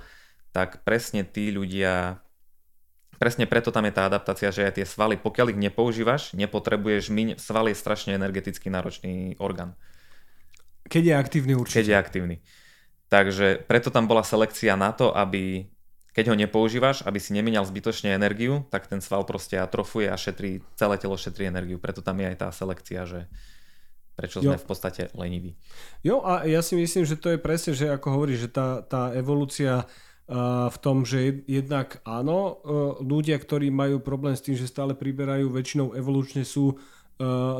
[0.55, 2.23] tak presne tí ľudia,
[3.19, 7.27] presne preto tam je tá adaptácia, že aj tie svaly, pokiaľ ich nepoužívaš, nepotrebuješ miň,
[7.35, 9.75] sval je strašne energeticky náročný orgán.
[10.87, 11.83] Keď je aktívny určite.
[11.83, 12.35] Keď je aktívny.
[13.11, 15.67] Takže preto tam bola selekcia na to, aby
[16.11, 20.59] keď ho nepoužívaš, aby si nemenial zbytočne energiu, tak ten sval proste atrofuje a šetrí,
[20.75, 21.79] celé telo šetrí energiu.
[21.79, 23.31] Preto tam je aj tá selekcia, že
[24.19, 24.51] prečo jo.
[24.51, 25.55] sme v podstate leniví.
[26.03, 29.15] Jo a ja si myslím, že to je presne, že ako hovoríš, že tá, tá
[29.15, 29.87] evolúcia
[30.71, 32.63] v tom, že jednak áno,
[33.03, 36.79] ľudia, ktorí majú problém s tým, že stále priberajú, väčšinou evolučne sú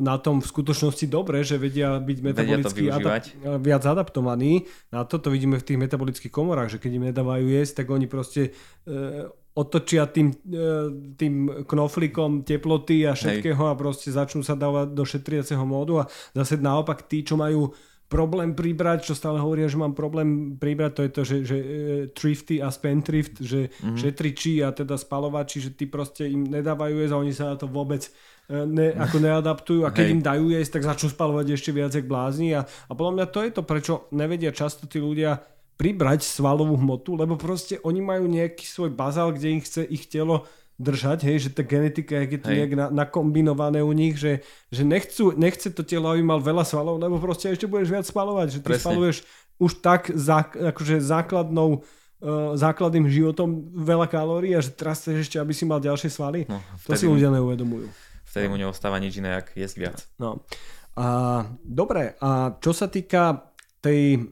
[0.02, 3.30] na tom v skutočnosti dobre, že vedia byť metabolicky adap-
[3.62, 4.66] viac adaptovaní.
[4.90, 8.08] Na to to vidíme v tých metabolických komorách, že keď im nedávajú jesť, tak oni
[8.10, 8.52] proste
[8.88, 13.72] uh, otočia tým, uh, tým knoflikom teploty a všetkého Hej.
[13.72, 17.76] a proste začnú sa dávať do šetriaceho módu a zase naopak tí, čo majú
[18.12, 21.66] problém pribrať, čo stále hovoria, že mám problém pribrať, to je to, že, že uh,
[22.12, 23.98] thrifty a spendthrift, že mm-hmm.
[24.00, 27.68] šetriči a teda spalovači, že tí proste im nedávajú jesť a oni sa na to
[27.68, 28.08] vôbec
[28.52, 30.14] ne, ako neadaptujú a keď Hej.
[30.14, 33.40] im dajú jesť, tak začnú spalovať ešte viac jak blázni a, a podľa mňa to
[33.42, 35.40] je to, prečo nevedia často tí ľudia
[35.80, 40.46] pribrať svalovú hmotu, lebo proste oni majú nejaký svoj bazál, kde ich chce ich telo
[40.82, 42.58] držať, hej, že tá genetika, je to hej.
[42.58, 44.42] nejak na, nakombinované u nich, že,
[44.74, 48.48] že nechcú, nechce to telo, aby mal veľa svalov, lebo proste ešte budeš viac spalovať,
[48.58, 48.86] že ty Presne.
[48.86, 49.18] spaluješ
[49.62, 55.38] už tak zá, akože základnou uh, základným životom veľa kalórií a že teraz chceš ešte,
[55.38, 56.50] aby si mal ďalšie svaly.
[56.50, 58.11] No, to si ľudia neuvedomujú.
[58.32, 59.98] Vtedy mu neostáva nič iné, ak jesť viac.
[60.16, 60.48] No.
[60.96, 63.52] A, dobre, a čo sa týka
[63.84, 64.24] tej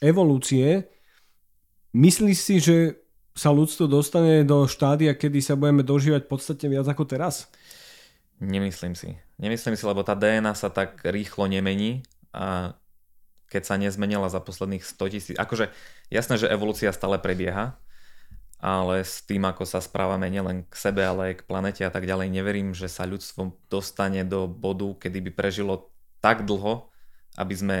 [0.00, 0.88] evolúcie,
[1.92, 2.76] myslíš si, že
[3.36, 7.52] sa ľudstvo dostane do štádia, kedy sa budeme dožívať podstatne viac ako teraz?
[8.40, 9.20] Nemyslím si.
[9.36, 12.72] Nemyslím si, lebo tá DNA sa tak rýchlo nemení a
[13.52, 15.36] keď sa nezmenila za posledných 100 tisíc...
[15.36, 15.68] Akože
[16.08, 17.76] jasné, že evolúcia stále prebieha,
[18.56, 22.08] ale s tým, ako sa správame nielen k sebe, ale aj k planete a tak
[22.08, 25.92] ďalej, neverím, že sa ľudstvo dostane do bodu, kedy by prežilo
[26.24, 26.88] tak dlho,
[27.36, 27.76] aby sme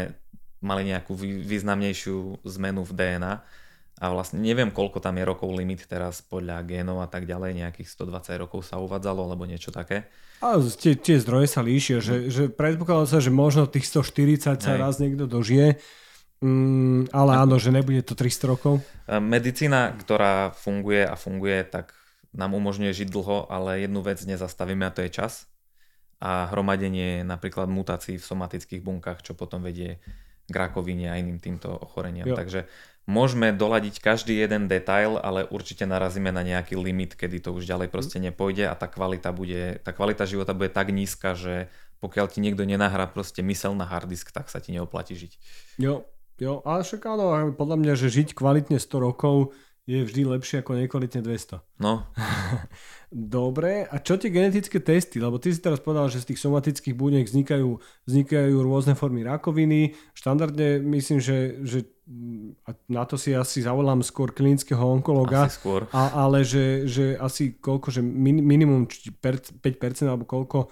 [0.60, 3.34] mali nejakú významnejšiu zmenu v DNA
[3.96, 7.88] a vlastne neviem, koľko tam je rokov limit teraz podľa génov a tak ďalej, nejakých
[7.88, 10.04] 120 rokov sa uvádzalo, alebo niečo také.
[10.44, 14.76] A tie, tie zdroje sa líšia, že, že predpokladá sa, že možno tých 140 sa
[14.76, 14.80] Hej.
[14.80, 15.80] raz niekto dožije,
[16.42, 18.82] mm, ale áno, že nebude to 300 rokov.
[19.08, 21.96] Medicína, ktorá funguje a funguje, tak
[22.36, 25.48] nám umožňuje žiť dlho, ale jednu vec nezastavíme a to je čas
[26.20, 30.00] a hromadenie napríklad mutácií v somatických bunkách, čo potom vedie
[30.46, 32.24] k rakovine a iným týmto ochoreniam.
[32.24, 32.38] Jo.
[32.38, 32.64] Takže
[33.04, 37.92] môžeme doladiť každý jeden detail, ale určite narazíme na nejaký limit, kedy to už ďalej
[37.92, 41.68] proste nepôjde a tá kvalita, bude, tá kvalita života bude tak nízka, že
[42.00, 45.32] pokiaľ ti niekto nenahrá proste mysel na harddisk, tak sa ti neoplatí žiť.
[45.80, 46.06] Jo,
[46.40, 50.82] jo, ale však áno, podľa mňa, že žiť kvalitne 100 rokov je vždy lepšie ako
[50.82, 51.62] nekvalitne 200.
[51.78, 52.10] No.
[53.14, 55.22] Dobre, a čo tie genetické testy?
[55.22, 57.78] Lebo ty si teraz povedal, že z tých somatických buniek vznikajú,
[58.10, 59.94] vznikajú rôzne formy rakoviny.
[60.10, 61.86] Štandardne myslím, že, že
[62.66, 65.46] a na to si asi zavolám skôr klinického onkologa.
[65.46, 65.86] Asi skôr.
[65.94, 69.22] A, ale že, že asi koľko, že min, minimum 5%
[70.10, 70.66] alebo koľko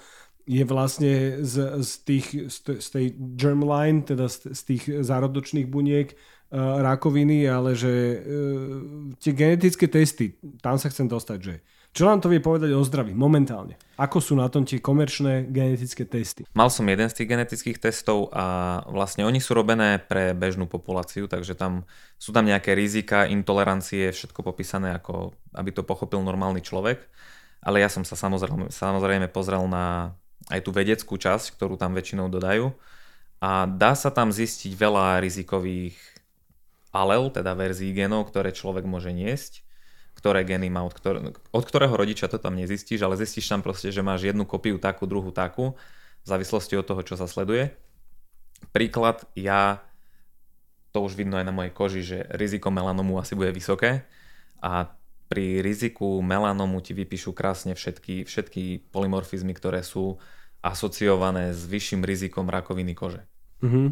[0.44, 6.84] je vlastne z, z, tých, z tej germline, teda z, z tých zárodočných buniek uh,
[6.84, 11.54] rakoviny, ale že uh, tie genetické testy, tam sa chcem dostať, že
[11.94, 13.78] čo nám to vie povedať o zdraví momentálne?
[14.02, 16.42] Ako sú na tom tie komerčné genetické testy?
[16.50, 21.30] Mal som jeden z tých genetických testov a vlastne oni sú robené pre bežnú populáciu,
[21.30, 21.86] takže tam
[22.18, 27.06] sú tam nejaké rizika, intolerancie, všetko popísané ako aby to pochopil normálny človek.
[27.62, 30.18] Ale ja som sa samozrejme, samozrejme pozrel na
[30.52, 32.72] aj tú vedeckú časť, ktorú tam väčšinou dodajú.
[33.40, 35.96] A dá sa tam zistiť veľa rizikových
[36.94, 39.64] alel, teda verzií genov, ktoré človek môže niesť
[40.14, 43.90] ktoré geny má, od, ktor- od ktorého rodiča to tam nezistíš, ale zistíš tam proste,
[43.90, 45.74] že máš jednu kopiu takú, druhú takú,
[46.24, 47.74] v závislosti od toho, čo sa sleduje.
[48.72, 49.84] Príklad, ja,
[50.96, 54.08] to už vidno aj na mojej koži, že riziko melanomu asi bude vysoké
[54.64, 54.88] a
[55.28, 60.20] pri riziku melanomu ti vypíšu krásne všetky, všetky polymorfizmy, ktoré sú
[60.64, 63.22] asociované s vyšším rizikom rakoviny kože.
[63.60, 63.86] Mm-hmm.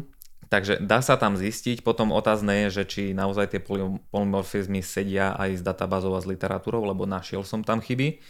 [0.49, 3.61] Takže dá sa tam zistiť, potom otázne je, že či naozaj tie
[4.13, 8.21] polymorfizmy sedia aj s databázou a s literatúrou, lebo našiel som tam chyby,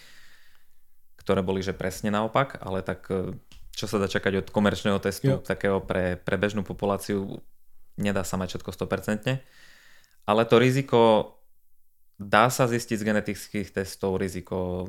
[1.20, 3.36] ktoré boli že presne naopak, ale tak e,
[3.76, 5.44] čo sa dá čakať od komerčného testu, jo.
[5.44, 7.44] takého pre, pre bežnú populáciu,
[8.00, 9.44] nedá sa mať všetko 100%.
[10.24, 11.00] Ale to riziko
[12.24, 14.88] dá sa zistiť z genetických testov, riziko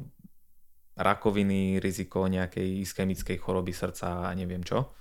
[0.95, 4.95] rakoviny, riziko nejakej ischemickej choroby srdca a neviem čo.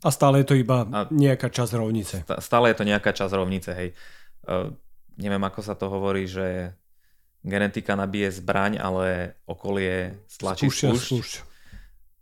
[0.00, 2.16] A stále je to iba a nejaká časť rovnice.
[2.38, 3.88] Stále je to nejaká časť rovnice, hej.
[4.46, 4.72] Uh,
[5.18, 6.72] neviem, ako sa to hovorí, že
[7.42, 11.44] genetika nabije zbraň, ale okolie stlačí spúšť.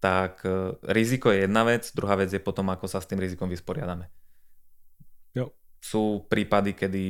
[0.01, 3.47] Tak uh, riziko je jedna vec, druhá vec je potom, ako sa s tým rizikom
[3.47, 4.09] vysporiadame.
[5.37, 5.53] Jo.
[5.77, 7.05] Sú prípady, kedy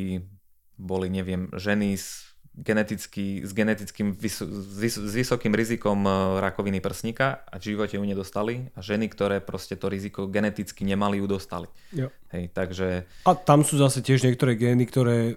[0.76, 7.60] boli, neviem, ženy s geneticky, s genetickým vys, s vysokým rizikom e, rakoviny prsníka a
[7.60, 11.68] v živote ju nedostali a ženy, ktoré proste to riziko geneticky nemali, ju dostali.
[11.92, 12.08] Jo.
[12.32, 13.04] Hej, takže...
[13.28, 15.36] A tam sú zase tiež niektoré gény, ktoré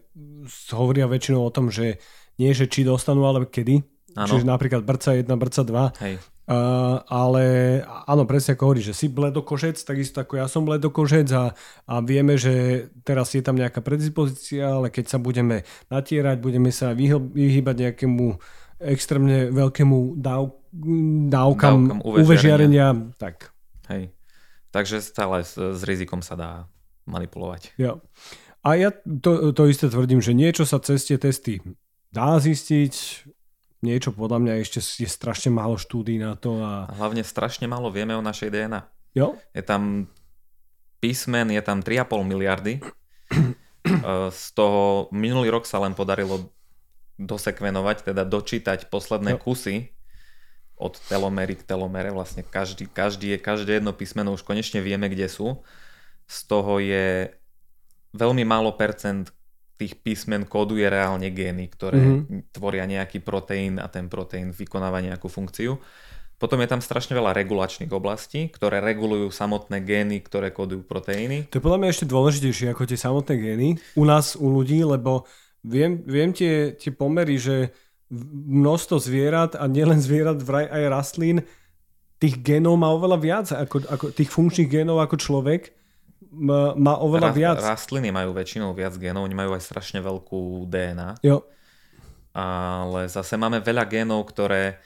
[0.71, 1.99] hovoria väčšinou o tom, že
[2.39, 3.84] nie že či dostanú, ale kedy.
[4.15, 4.32] Ano.
[4.32, 5.99] Čiže napríklad brca 1, brca 2.
[5.99, 6.15] Hej.
[6.49, 7.45] Uh, ale
[8.09, 11.53] áno, presne ako hovorí, že si bledokožec, takisto ako ja som bledokožec a,
[11.85, 15.62] a vieme, že teraz je tam nejaká predispozícia, ale keď sa budeme
[15.93, 18.41] natierať, budeme sa vyhýbať nejakému
[18.81, 20.57] extrémne veľkému dáv,
[21.29, 23.53] dávkam, dávkam UV žiarenia, tak.
[23.85, 24.09] Hej.
[24.73, 26.51] Takže stále s, s rizikom sa dá
[27.05, 27.77] manipulovať.
[27.77, 28.01] Jo.
[28.65, 31.62] A ja to, to isté tvrdím, že niečo sa cez tie testy
[32.09, 32.93] dá zistiť,
[33.79, 36.59] niečo podľa mňa ešte je strašne málo štúdí na to.
[36.59, 36.91] A...
[36.95, 38.81] hlavne strašne málo vieme o našej DNA.
[39.15, 39.35] Jo?
[39.55, 40.07] Je tam
[40.99, 42.73] písmen, je tam 3,5 miliardy.
[44.35, 46.51] Z toho minulý rok sa len podarilo
[47.19, 49.41] dosekvenovať, teda dočítať posledné jo.
[49.43, 49.75] kusy
[50.79, 52.11] od telomery k telomere.
[52.11, 55.59] Vlastne každý, každý je, každé jedno písmeno už konečne vieme, kde sú.
[56.29, 57.35] Z toho je
[58.15, 59.31] veľmi málo percent
[59.79, 62.51] tých písmen kóduje reálne gény, ktoré mm-hmm.
[62.51, 65.79] tvoria nejaký proteín a ten proteín vykonáva nejakú funkciu.
[66.35, 71.47] Potom je tam strašne veľa regulačných oblastí, ktoré regulujú samotné gény, ktoré kódujú proteíny.
[71.51, 75.27] To je podľa mňa ešte dôležitejšie ako tie samotné gény u nás, u ľudí, lebo
[75.63, 77.71] viem, viem tie, tie pomery, že
[78.11, 81.43] množstvo zvierat a nielen zvierat, vraj aj rastlín,
[82.19, 85.78] tých génov má oveľa viac, ako, ako tých funkčných génov ako človek
[86.77, 87.57] má oveľa Rast, viac.
[87.57, 91.25] Rastliny majú väčšinou viac genov, oni majú aj strašne veľkú DNA.
[91.25, 91.45] Jo.
[92.37, 94.77] Ale zase máme veľa genov, ktoré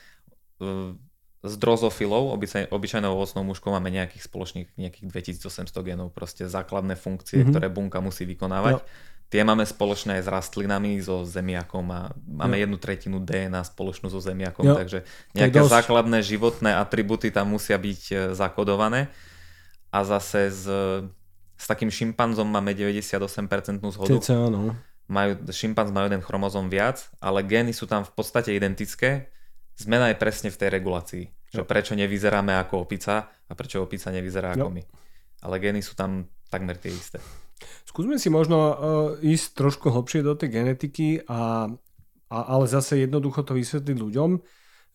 [1.44, 7.44] s drozofilou, obyčaj, obyčajnou ovocnou mužkou máme nejakých spoločných nejakých 2800 genov, proste základné funkcie,
[7.44, 7.52] mm-hmm.
[7.52, 8.80] ktoré bunka musí vykonávať.
[8.80, 9.12] Jo.
[9.28, 12.62] Tie máme spoločné aj s rastlinami, so zemiakom a máme jo.
[12.64, 14.76] jednu tretinu DNA spoločnú so zemiakom, jo.
[14.78, 15.04] takže
[15.36, 19.12] nejaké základné životné atributy tam musia byť e, zakodované.
[19.90, 20.66] A zase z
[21.64, 24.20] s takým šimpanzom máme 98% zhodu.
[24.20, 24.76] Cca, no.
[25.08, 29.32] Majú, šimpanz majú jeden chromozom viac, ale gény sú tam v podstate identické.
[29.80, 31.24] Zmena je presne v tej regulácii.
[31.56, 34.84] Že prečo nevyzeráme ako opica a prečo opica nevyzerá ako my.
[35.48, 37.24] Ale gény sú tam takmer tie isté.
[37.88, 38.76] Skúsme si možno uh,
[39.24, 41.72] ísť trošku hlbšie do tej genetiky, a,
[42.28, 44.32] a, ale zase jednoducho to vysvetliť ľuďom,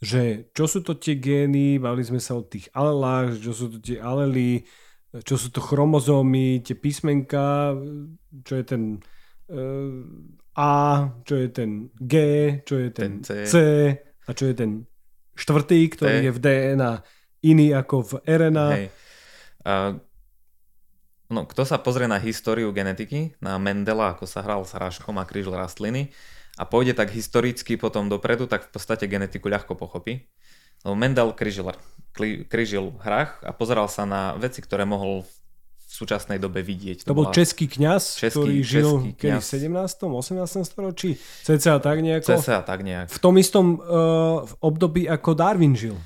[0.04, 3.78] že čo sú to tie gény, bavili sme sa o tých alelách, čo sú to
[3.80, 4.68] tie alely,
[5.08, 7.72] čo sú to chromozómy, tie písmenka,
[8.44, 8.82] čo je ten
[9.48, 10.04] uh,
[10.58, 10.72] A,
[11.24, 12.14] čo je ten G,
[12.68, 13.28] čo je ten, ten C.
[13.48, 13.54] C
[14.28, 14.84] a čo je ten
[15.32, 16.24] štvrtý, ktorý T.
[16.28, 16.92] je v DNA
[17.48, 18.68] iný ako v RNA.
[18.74, 18.86] Hej.
[19.64, 19.96] Uh,
[21.32, 25.24] no, kto sa pozrie na históriu genetiky, na Mendela, ako sa hral s hráškom a
[25.24, 26.12] krížil rastliny
[26.58, 30.26] a pôjde tak historicky potom dopredu, tak v podstate genetiku ľahko pochopí.
[30.86, 31.74] Mendel križil,
[32.46, 35.32] križil hrách a pozeral sa na veci, ktoré mohol v
[35.88, 37.08] súčasnej dobe vidieť.
[37.08, 40.04] To, to bol český kňaz, český, ktorý žil kedy v 17.
[40.04, 40.68] 18.
[40.68, 41.16] storočí?
[41.18, 42.38] CCA tak nejako?
[42.38, 43.08] CCA tak nejak.
[43.08, 45.96] V tom istom uh, v období, ako Darwin žil.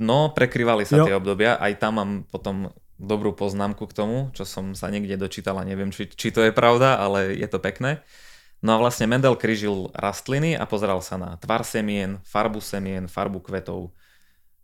[0.00, 1.04] No, prekryvali sa jo.
[1.08, 1.56] tie obdobia.
[1.56, 5.88] Aj tam mám potom dobrú poznámku k tomu, čo som sa niekde dočítal a neviem,
[5.88, 8.04] či, či to je pravda, ale je to pekné.
[8.60, 13.40] No a vlastne Mendel kryžil rastliny a pozeral sa na tvar semien, farbu semien, farbu
[13.40, 13.88] kvetov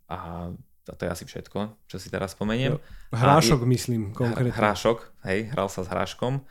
[0.05, 0.49] a
[0.95, 2.79] to je asi všetko, čo si teraz spomeniem.
[3.11, 4.55] Hrášok a, myslím konkrétne.
[4.55, 6.45] Hrášok, hej, hral sa s hráškom.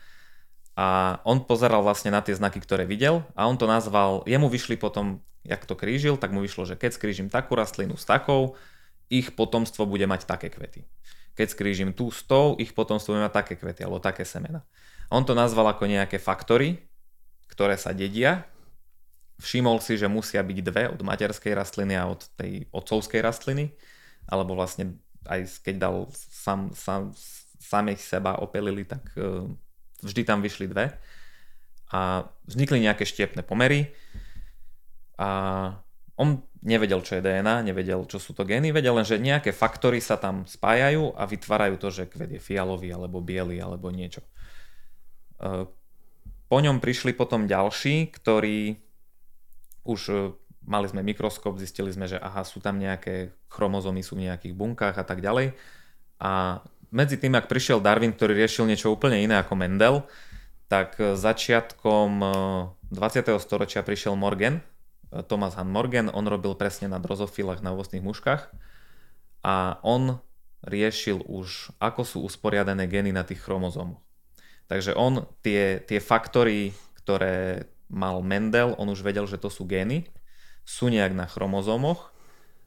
[0.76, 4.76] A on pozeral vlastne na tie znaky, ktoré videl a on to nazval, jemu vyšli
[4.76, 8.60] potom, jak to krížil, tak mu vyšlo, že keď skrížim takú rastlinu s takou,
[9.08, 10.84] ich potomstvo bude mať také kvety.
[11.32, 14.68] Keď skrížim tú s tou, ich potomstvo bude mať také kvety alebo také semena.
[15.08, 16.85] On to nazval ako nejaké faktory,
[17.50, 18.44] ktoré sa dedia.
[19.36, 23.72] Všimol si, že musia byť dve od materskej rastliny a od tej otcovskej rastliny,
[24.26, 24.96] alebo vlastne
[25.28, 27.12] aj keď dal sam, sam,
[27.60, 29.44] samých seba opelili, tak uh,
[30.00, 30.94] vždy tam vyšli dve.
[31.94, 33.94] A vznikli nejaké štiepné pomery
[35.16, 35.30] a
[36.16, 40.02] on nevedel, čo je DNA, nevedel, čo sú to gény, vedel len, že nejaké faktory
[40.02, 44.24] sa tam spájajú a vytvárajú to, že kvet je fialový alebo biely alebo niečo.
[46.56, 48.80] Po ňom prišli potom ďalší, ktorí
[49.84, 50.32] už e,
[50.64, 54.96] mali sme mikroskop, zistili sme, že aha, sú tam nejaké chromozomy, sú v nejakých bunkách
[54.96, 55.52] a tak ďalej.
[56.16, 60.08] A medzi tým, ak prišiel Darwin, ktorý riešil niečo úplne iné ako Mendel,
[60.72, 62.24] tak e, začiatkom
[62.88, 62.88] 20.
[62.88, 64.64] E, storočia prišiel Morgan,
[65.28, 68.48] Thomas Han Morgan, on robil presne na drozofilách na ovocných muškách
[69.44, 70.24] a on
[70.64, 74.05] riešil už, ako sú usporiadané gény na tých chromozómoch.
[74.66, 80.10] Takže on tie, tie faktory, ktoré mal Mendel, on už vedel, že to sú gény,
[80.66, 82.10] sú nejak na chromozómoch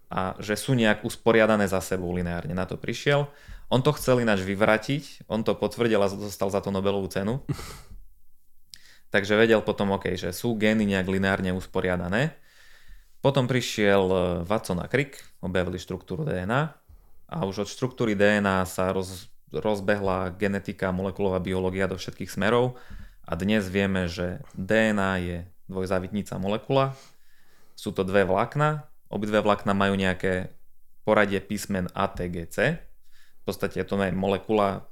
[0.08, 2.56] a že sú nejak usporiadané za sebou lineárne.
[2.56, 3.28] Na to prišiel.
[3.70, 7.44] On to chcel ináč vyvratiť, on to potvrdil a dostal za to Nobelovú cenu.
[9.14, 12.34] Takže vedel potom, OK, že sú gény nejak lineárne usporiadané.
[13.20, 16.62] Potom prišiel e, Watson a Crick, objavili štruktúru DNA
[17.30, 22.78] a už od štruktúry DNA sa roz, rozbehla genetika, molekulová biológia do všetkých smerov
[23.26, 25.38] a dnes vieme, že DNA je
[25.70, 26.98] dvojzávitnica molekula,
[27.74, 30.54] sú to dve vlákna, obidve vlákna majú nejaké
[31.06, 32.58] poradie písmen ATGC,
[33.40, 34.86] v podstate to je molekula,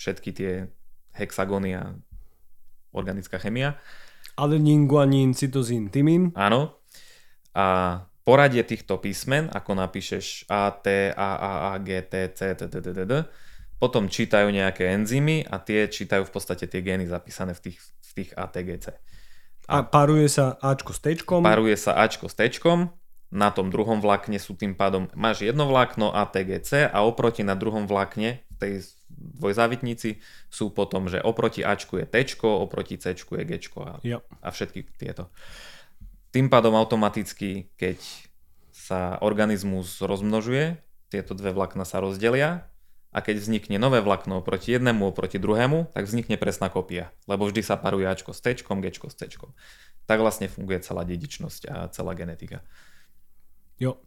[0.00, 0.52] všetky tie
[1.14, 1.94] hexagóny a
[2.90, 3.78] organická chemia.
[4.34, 6.32] Adenín, guanín, cytozín, tymín.
[6.32, 6.80] Áno,
[7.54, 7.98] a
[8.30, 12.78] poradie týchto písmen, ako napíšeš A, T, A, A, A, G, T, C, T, T,
[12.78, 13.12] T, T,
[13.82, 18.10] potom čítajú nejaké enzymy a tie čítajú v podstate tie gény zapísané v tých, v
[18.22, 18.94] tých A, T, G, C.
[19.66, 21.42] A, a paruje sa Ačko s Tčkom?
[21.42, 22.94] Paruje sa Ačko s Tčkom,
[23.34, 27.86] na tom druhom vlákne sú tým pádom, máš jedno vlákno ATGC a oproti na druhom
[27.86, 28.72] vlákne v tej
[29.10, 30.18] dvojzávitnici
[30.50, 33.94] sú potom, že oproti Ačku je Tčko, oproti Cčku je Gčko a,
[34.42, 35.30] a všetky tieto.
[36.30, 37.98] Tým pádom automaticky, keď
[38.70, 40.78] sa organizmus rozmnožuje,
[41.10, 42.70] tieto dve vlákna sa rozdelia
[43.10, 47.66] a keď vznikne nové vlákno proti jednému oproti druhému, tak vznikne presná kopia, lebo vždy
[47.66, 49.50] sa paruje Ačko s Tčkom, Gčko s Tčkom.
[50.06, 52.62] Tak vlastne funguje celá dedičnosť a celá genetika.
[53.82, 53.98] Jo.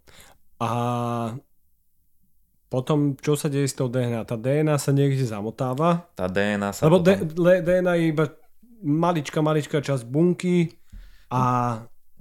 [0.63, 0.69] A
[2.71, 4.23] potom, čo sa deje s tou DNA?
[4.23, 6.07] Tá DNA sa niekde zamotáva?
[6.15, 7.35] Tá DNA sa Lebo potom...
[7.35, 8.25] DNA je iba
[8.79, 10.79] maličká, maličká časť bunky
[11.27, 11.41] a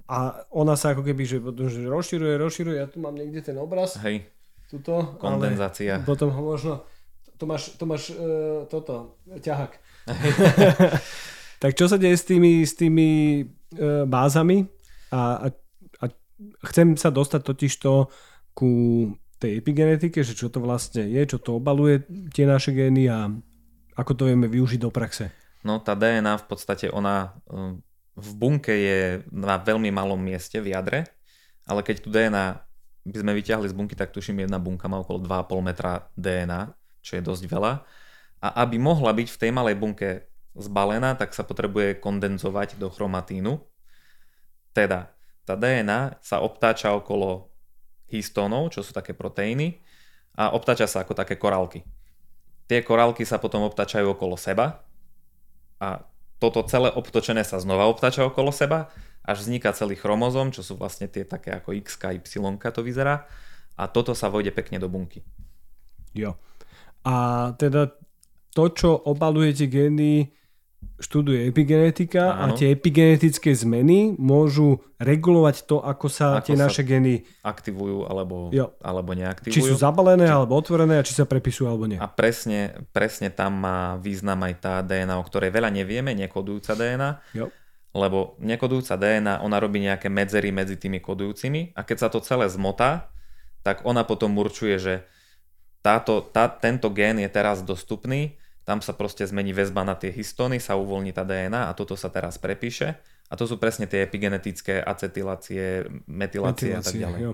[0.07, 3.95] a ona sa ako keby, že, že rozširuje, rozširuje, ja tu mám niekde ten obraz.
[4.03, 4.27] Hej.
[4.67, 5.15] Tuto.
[5.21, 6.01] Kondenzácia.
[6.03, 6.83] Potom ho možno,
[7.39, 9.79] to máš, to máš uh, toto, ťahak.
[11.63, 13.09] tak čo sa deje s tými, s tými
[13.79, 14.67] uh, bázami?
[15.13, 15.47] A, a,
[16.01, 16.05] a
[16.67, 18.09] chcem sa dostať totiž to
[18.51, 18.71] ku
[19.39, 23.27] tej epigenetike, že čo to vlastne je, čo to obaluje tie naše gény a
[23.93, 25.29] ako to vieme využiť do praxe.
[25.63, 27.35] No tá DNA v podstate ona
[28.13, 28.99] v bunke je
[29.33, 31.09] na veľmi malom mieste v jadre,
[31.65, 32.61] ale keď tu DNA
[33.03, 36.71] by sme vyťahli z bunky, tak tuším jedna bunka má okolo 2,5 metra DNA,
[37.03, 37.73] čo je dosť veľa.
[38.43, 43.59] A aby mohla byť v tej malej bunke zbalená, tak sa potrebuje kondenzovať do chromatínu.
[44.71, 45.11] Teda
[45.43, 47.51] tá DNA sa obtáča okolo
[48.07, 49.81] histónov, čo sú také proteíny,
[50.33, 51.85] a obtáča sa ako také korálky.
[52.65, 54.81] Tie korálky sa potom obtáčajú okolo seba
[55.77, 56.01] a
[56.43, 58.91] toto celé obtočené sa znova obtača okolo seba,
[59.23, 62.19] až vzniká celý chromozom, čo sú vlastne tie také ako X, Y
[62.59, 63.23] to vyzerá.
[63.79, 65.23] A toto sa vojde pekne do bunky.
[66.11, 66.35] Jo.
[67.07, 67.95] A teda
[68.51, 70.35] to, čo obaluje tie gény,
[70.99, 72.53] študuje epigenetika Áno.
[72.53, 78.07] a tie epigenetické zmeny môžu regulovať to, ako sa ako tie sa naše gény aktivujú
[78.07, 79.53] alebo, alebo neaktivujú.
[79.53, 80.33] Či sú zabalené či...
[80.33, 81.99] alebo otvorené a či sa prepisujú alebo nie.
[81.99, 87.11] A presne, presne tam má význam aj tá DNA, o ktorej veľa nevieme, nekodujúca DNA.
[87.35, 87.47] Jo.
[87.93, 92.49] Lebo nekodujúca DNA, ona robí nejaké medzery medzi tými kodujúcimi a keď sa to celé
[92.49, 93.13] zmotá,
[93.61, 94.95] tak ona potom určuje, že
[95.83, 100.59] táto, tá, tento gén je teraz dostupný tam sa proste zmení väzba na tie históny,
[100.59, 102.95] sa uvoľní tá DNA a toto sa teraz prepíše.
[103.27, 107.19] A to sú presne tie epigenetické acetylácie, metylácie, metylácie a tak ďalej.
[107.19, 107.31] Jo.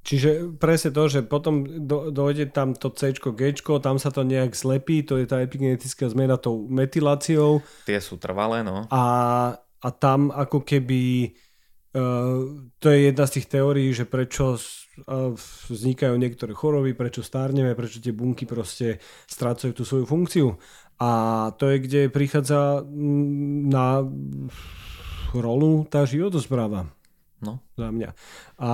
[0.00, 3.40] Čiže presne to, že potom do, dojde tam to C, G,
[3.84, 7.60] tam sa to nejak zlepí, to je tá epigenetická zmena tou metyláciou.
[7.84, 8.88] Tie sú trvalé, no.
[8.88, 9.04] A,
[9.60, 11.34] a tam ako keby
[11.90, 14.54] Uh, to je jedna z tých teórií, že prečo
[15.68, 20.48] vznikajú niektoré choroby, prečo stárneme, prečo tie bunky proste strácajú tú svoju funkciu.
[21.00, 21.10] A
[21.56, 24.04] to je, kde prichádza mm, na
[25.32, 26.92] rolu tá životospráva.
[27.40, 27.64] No.
[27.72, 28.12] Za mňa.
[28.60, 28.70] A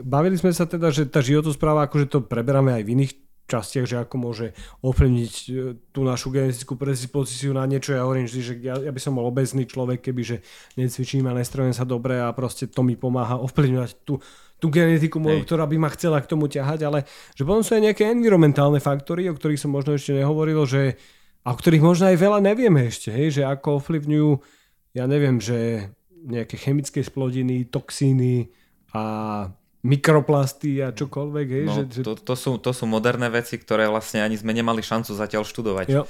[0.00, 3.12] bavili sme sa teda, že tá životospráva, akože to preberáme aj v iných
[3.50, 4.46] častiach, že ako môže
[4.86, 5.50] ovplyvniť e,
[5.90, 7.90] tú našu genetickú predispozíciu na niečo.
[7.90, 10.36] Ja hovorím vždy, že ja, ja by som bol obezný človek, keby že
[10.78, 14.22] necvičím a nestrojujem sa dobre a proste to mi pomáha ovplyvňovať tú,
[14.60, 17.88] tú genetiku moju, ktorá by ma chcela k tomu ťahať, ale že potom sú aj
[17.88, 21.00] nejaké environmentálne faktory, o ktorých som možno ešte nehovoril, že,
[21.42, 24.30] a o ktorých možno aj veľa nevieme ešte, hej, že ako ovplyvňujú,
[25.00, 25.88] ja neviem, že
[26.20, 28.52] nejaké chemické splodiny, toxíny
[28.92, 29.02] a
[29.80, 31.46] mikroplasty a čokoľvek.
[31.48, 32.00] Hej, no, že, že...
[32.04, 35.86] To, to, sú, to sú moderné veci, ktoré vlastne ani sme nemali šancu zatiaľ študovať.
[35.88, 36.04] Jo.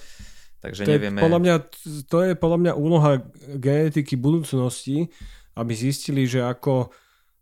[0.59, 1.23] Takže to nevieme...
[1.23, 1.55] Je, podľa mňa,
[2.11, 3.23] to je podľa mňa úloha
[3.55, 5.07] genetiky budúcnosti,
[5.55, 6.91] aby zistili, že ako...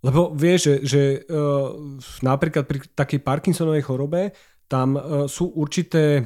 [0.03, 1.75] Lebo vieš, že, že uh,
[2.23, 4.31] napríklad pri takej Parkinsonovej chorobe
[4.71, 6.23] tam uh, sú určité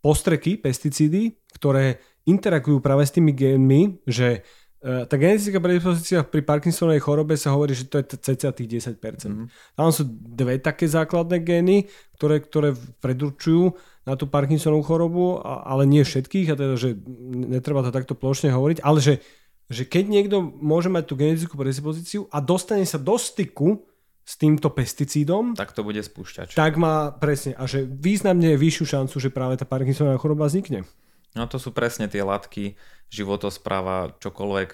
[0.00, 4.40] postreky, pesticídy, ktoré interakujú práve s tými génmi, že
[4.84, 9.00] Eh, tá genetická predispozícia pri Parkinsonovej chorobe sa hovorí, že to je cca tých 10%.
[9.32, 9.48] Mm.
[9.48, 11.88] Tam sú dve také základné gény,
[12.20, 13.72] ktoré, ktoré predurčujú
[14.04, 17.00] na tú Parkinsonovú chorobu, ale nie všetkých, a teda, že
[17.32, 19.24] netreba to takto plošne hovoriť, ale že
[19.72, 23.80] že keď niekto môže mať tú genetickú predispozíciu a dostane sa do styku
[24.24, 26.56] s týmto pesticídom, tak to bude spúšťač.
[26.56, 30.88] Tak má presne a že významne je vyššiu šancu, že práve tá Parkinsonová choroba vznikne.
[31.36, 32.78] No to sú presne tie látky,
[33.10, 34.70] životospráva, čokoľvek.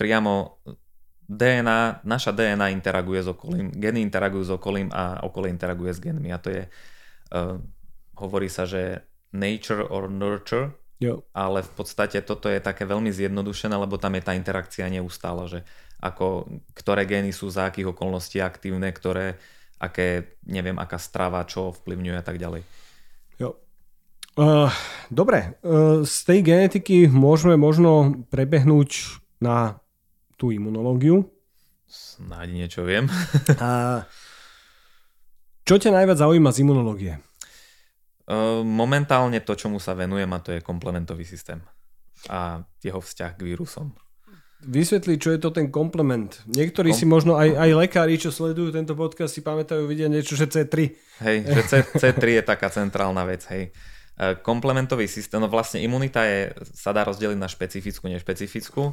[0.00, 0.58] Priamo
[1.28, 6.32] DNA, naša DNA interaguje s okolím, geny interagujú s okolím a okolie interaguje s genmi.
[6.32, 7.60] A to je, uh,
[8.16, 9.04] hovorí sa, že
[9.36, 11.22] nature or nurture, jo.
[11.34, 15.62] ale v podstate toto je také veľmi zjednodušené, lebo tam je tá interakcia neustála, že
[15.98, 19.38] ako ktoré gény sú za akých okolností aktívne, ktoré,
[19.82, 22.62] aké, neviem, aká strava, čo vplyvňuje a tak ďalej.
[23.42, 23.58] Jo.
[24.38, 24.70] Uh,
[25.10, 29.82] dobre, uh, z tej genetiky môžeme možno prebehnúť na
[30.38, 31.26] tú imunológiu.
[31.90, 33.10] Snáď niečo viem.
[33.58, 34.02] a
[35.66, 37.12] čo ťa najviac zaujíma z imunológie?
[38.28, 41.64] Uh, momentálne to, čomu sa venujem, a to je komplementový systém
[42.26, 43.94] a jeho vzťah k vírusom.
[44.58, 46.42] Vysvetli, čo je to ten komplement.
[46.50, 46.98] Niektorí Kom...
[46.98, 50.98] si možno aj, aj lekári, čo sledujú tento podcast, si pamätajú, vidia niečo, že C3.
[51.22, 53.70] Hej, že C, C3 je taká centrálna vec, hej.
[53.70, 58.90] E, komplementový systém, no vlastne imunita je, sa dá rozdeliť na špecifickú, nešpecifickú.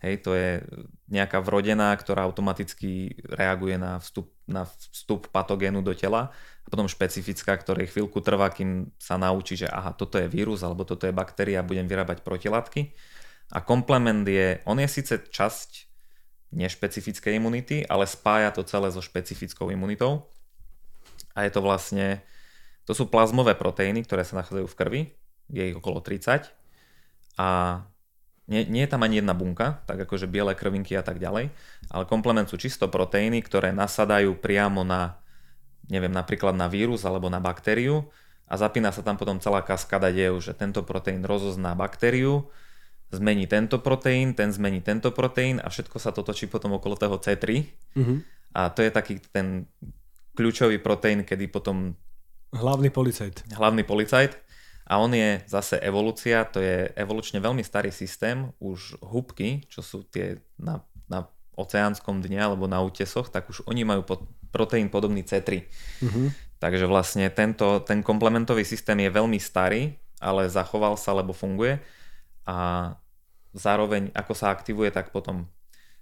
[0.00, 0.64] Hej, to je
[1.12, 6.32] nejaká vrodená, ktorá automaticky reaguje na vstup, na vstup patogénu do tela
[6.72, 11.04] potom špecifická, ktorej chvíľku trvá, kým sa naučí, že aha, toto je vírus alebo toto
[11.04, 12.96] je baktéria, budem vyrábať protilátky.
[13.52, 15.92] A komplement je, on je síce časť
[16.56, 20.32] nešpecifickej imunity, ale spája to celé so špecifickou imunitou.
[21.36, 22.24] A je to vlastne,
[22.88, 25.02] to sú plazmové proteíny, ktoré sa nachádzajú v krvi,
[25.52, 26.48] je ich okolo 30
[27.36, 27.48] a
[28.48, 31.52] nie, nie je tam ani jedna bunka, tak akože biele krvinky a tak ďalej,
[31.92, 35.21] ale komplement sú čisto proteíny, ktoré nasadajú priamo na,
[35.90, 38.06] neviem, napríklad na vírus alebo na baktériu
[38.52, 42.52] a zapína sa tam potom celá kaskada dejú, že tento proteín rozozná baktériu,
[43.12, 47.16] zmení tento proteín, ten zmení tento proteín a všetko sa to točí potom okolo toho
[47.16, 47.64] C3.
[47.96, 48.18] Mm-hmm.
[48.52, 49.64] A to je taký ten
[50.36, 51.96] kľúčový proteín, kedy potom...
[52.52, 53.56] Hlavný policajt.
[53.56, 54.36] Hlavný policajt.
[54.84, 60.04] A on je zase evolúcia, to je evolučne veľmi starý systém, už hubky, čo sú
[60.04, 61.24] tie na, na
[61.56, 64.20] oceánskom dne alebo na útesoch, tak už oni majú pod,
[64.52, 65.64] proteín podobný C3.
[66.04, 66.26] Mm-hmm.
[66.62, 71.82] Takže vlastne tento, ten komplementový systém je veľmi starý, ale zachoval sa, lebo funguje
[72.46, 72.92] a
[73.50, 75.50] zároveň ako sa aktivuje, tak potom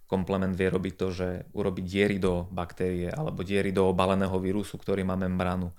[0.05, 5.07] komplement vie robiť to, že urobí diery do baktérie alebo diery do obaleného vírusu, ktorý
[5.07, 5.73] má membránu.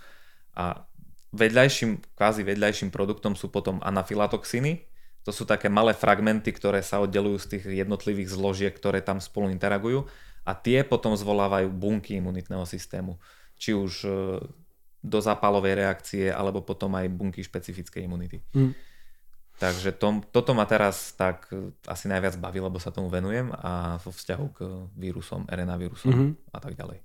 [0.56, 0.88] A
[1.36, 4.88] vedľajším, kvázi vedľajším produktom sú potom anafilatoxiny.
[5.28, 9.54] To sú také malé fragmenty, ktoré sa oddelujú z tých jednotlivých zložiek, ktoré tam spolu
[9.54, 10.10] interagujú
[10.42, 13.22] a tie potom zvolávajú bunky imunitného systému.
[13.62, 14.10] Či už e,
[15.02, 18.42] do zápalovej reakcie, alebo potom aj bunky špecifickej imunity.
[18.54, 18.74] Mm.
[19.62, 24.02] Takže to, toto ma teraz tak e, asi najviac baví, lebo sa tomu venujem a
[24.02, 24.60] vo vzťahu k
[24.98, 26.32] vírusom, RNA vírusom mm-hmm.
[26.50, 26.98] a tak ďalej.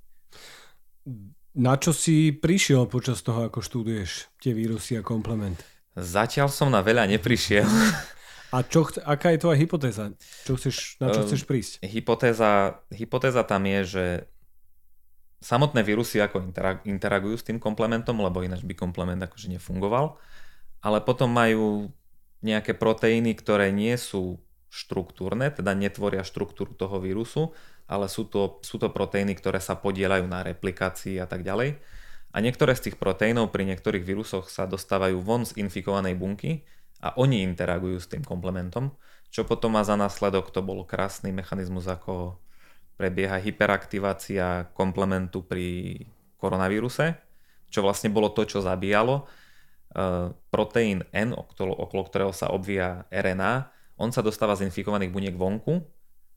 [1.57, 5.61] Na čo si prišiel počas toho, ako študuješ tie vírusy a komplement?
[5.97, 7.65] Zatiaľ som na veľa neprišiel.
[8.55, 10.15] A čo, aká je tvoja hypotéza?
[10.47, 11.83] Čo chceš, na čo chceš prísť?
[11.83, 14.05] Hypotéza, hypotéza tam je, že
[15.43, 16.43] samotné vírusy ako
[16.87, 20.17] interagujú s tým komplementom, lebo ináč by komplement akože nefungoval,
[20.81, 21.91] ale potom majú
[22.41, 24.39] nejaké proteíny, ktoré nie sú
[24.71, 30.27] štruktúrne, teda netvoria štruktúru toho vírusu, ale sú to, sú to proteíny, ktoré sa podielajú
[30.27, 31.79] na replikácii a tak ďalej.
[32.35, 36.67] A niektoré z tých proteínov pri niektorých vírusoch sa dostávajú von z infikovanej bunky
[37.03, 38.93] a oni interagujú s tým komplementom,
[39.29, 42.41] čo potom má za následok, to bol krásny mechanizmus, ako
[42.97, 46.01] prebieha hyperaktivácia komplementu pri
[46.41, 47.21] koronavíruse,
[47.69, 49.29] čo vlastne bolo to, čo zabíjalo.
[49.97, 55.37] Eh, proteín N, okolo, okolo ktorého sa obvíja RNA, on sa dostáva z infikovaných buniek
[55.37, 55.81] vonku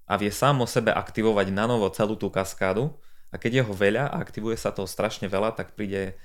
[0.07, 2.95] a vie sám o sebe aktivovať na novo celú tú kaskádu.
[3.29, 6.17] A keď je ho veľa a aktivuje sa toho strašne veľa, tak príde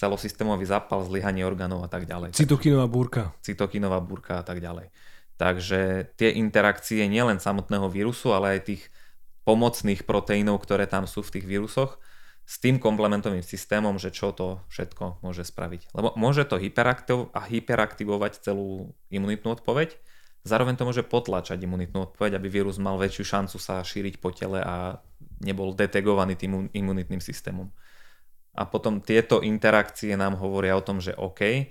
[0.00, 2.32] celosystémový zápal, zlyhanie orgánov a tak ďalej.
[2.32, 3.36] Cytokinová búrka.
[3.44, 4.88] Cytokinová búrka a tak ďalej.
[5.36, 8.82] Takže tie interakcie nielen samotného vírusu, ale aj tých
[9.44, 12.00] pomocných proteínov, ktoré tam sú v tých vírusoch,
[12.48, 15.92] s tým komplementovým systémom, že čo to všetko môže spraviť.
[15.92, 20.00] Lebo môže to hyperaktiv- a hyperaktivovať celú imunitnú odpoveď,
[20.44, 24.64] zároveň to môže potlačať imunitnú odpoveď, aby vírus mal väčšiu šancu sa šíriť po tele
[24.64, 24.98] a
[25.44, 27.68] nebol detegovaný tým imunitným systémom.
[28.54, 31.70] A potom tieto interakcie nám hovoria o tom, že OK,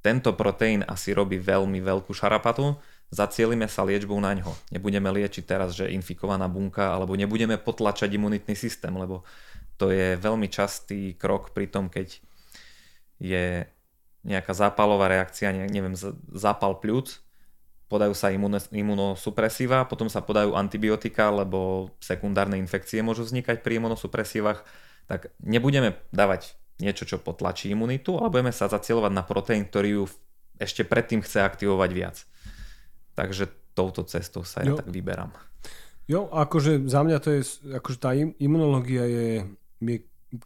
[0.00, 2.78] tento proteín asi robí veľmi veľkú šarapatu,
[3.10, 4.50] zacielime sa liečbou na ňo.
[4.70, 9.22] Nebudeme liečiť teraz, že infikovaná bunka, alebo nebudeme potlačať imunitný systém, lebo
[9.76, 12.18] to je veľmi častý krok pri tom, keď
[13.20, 13.68] je
[14.26, 15.94] nejaká zápalová reakcia, neviem,
[16.34, 17.22] zápal pľúc,
[17.86, 18.34] podajú sa
[18.74, 24.66] imunosupresíva, potom sa podajú antibiotika, lebo sekundárne infekcie môžu vznikať pri imunosupresívach,
[25.06, 30.04] tak nebudeme dávať niečo, čo potlačí imunitu, ale budeme sa zacielovať na proteín, ktorý ju
[30.60, 32.16] ešte predtým chce aktivovať viac.
[33.16, 34.76] Takže touto cestou sa ja jo.
[34.80, 35.32] tak vyberám.
[36.06, 37.40] Jo, akože za mňa to je,
[37.76, 39.28] akože tá imunológia je,
[39.82, 39.96] je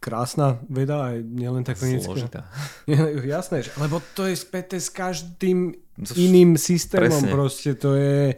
[0.01, 2.49] krásna veda, aj nielen tak klinická.
[3.37, 5.73] Jasné, lebo to je späté s každým
[6.17, 7.31] iným systémom, Presne.
[7.33, 8.35] proste to je...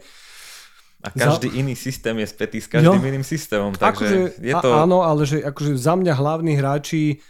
[1.04, 1.56] A každý za...
[1.60, 3.10] iný systém je spätý s každým jo.
[3.12, 4.68] iným systémom, takže akože, je to...
[4.72, 7.20] A, áno, ale že akože za mňa hlavní hráči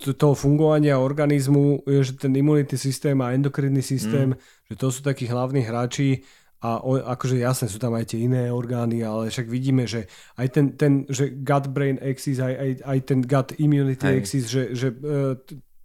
[0.00, 4.66] toho fungovania organizmu je, že ten imunitný systém a endokrinný systém, mm.
[4.72, 6.26] že to sú takí hlavní hráči
[6.62, 10.06] a o, akože jasne sú tam aj tie iné orgány, ale však vidíme, že
[10.38, 14.14] aj ten, ten že gut-brain axis, aj, aj, aj ten gut immunity aj.
[14.22, 15.38] axis, že, že uh,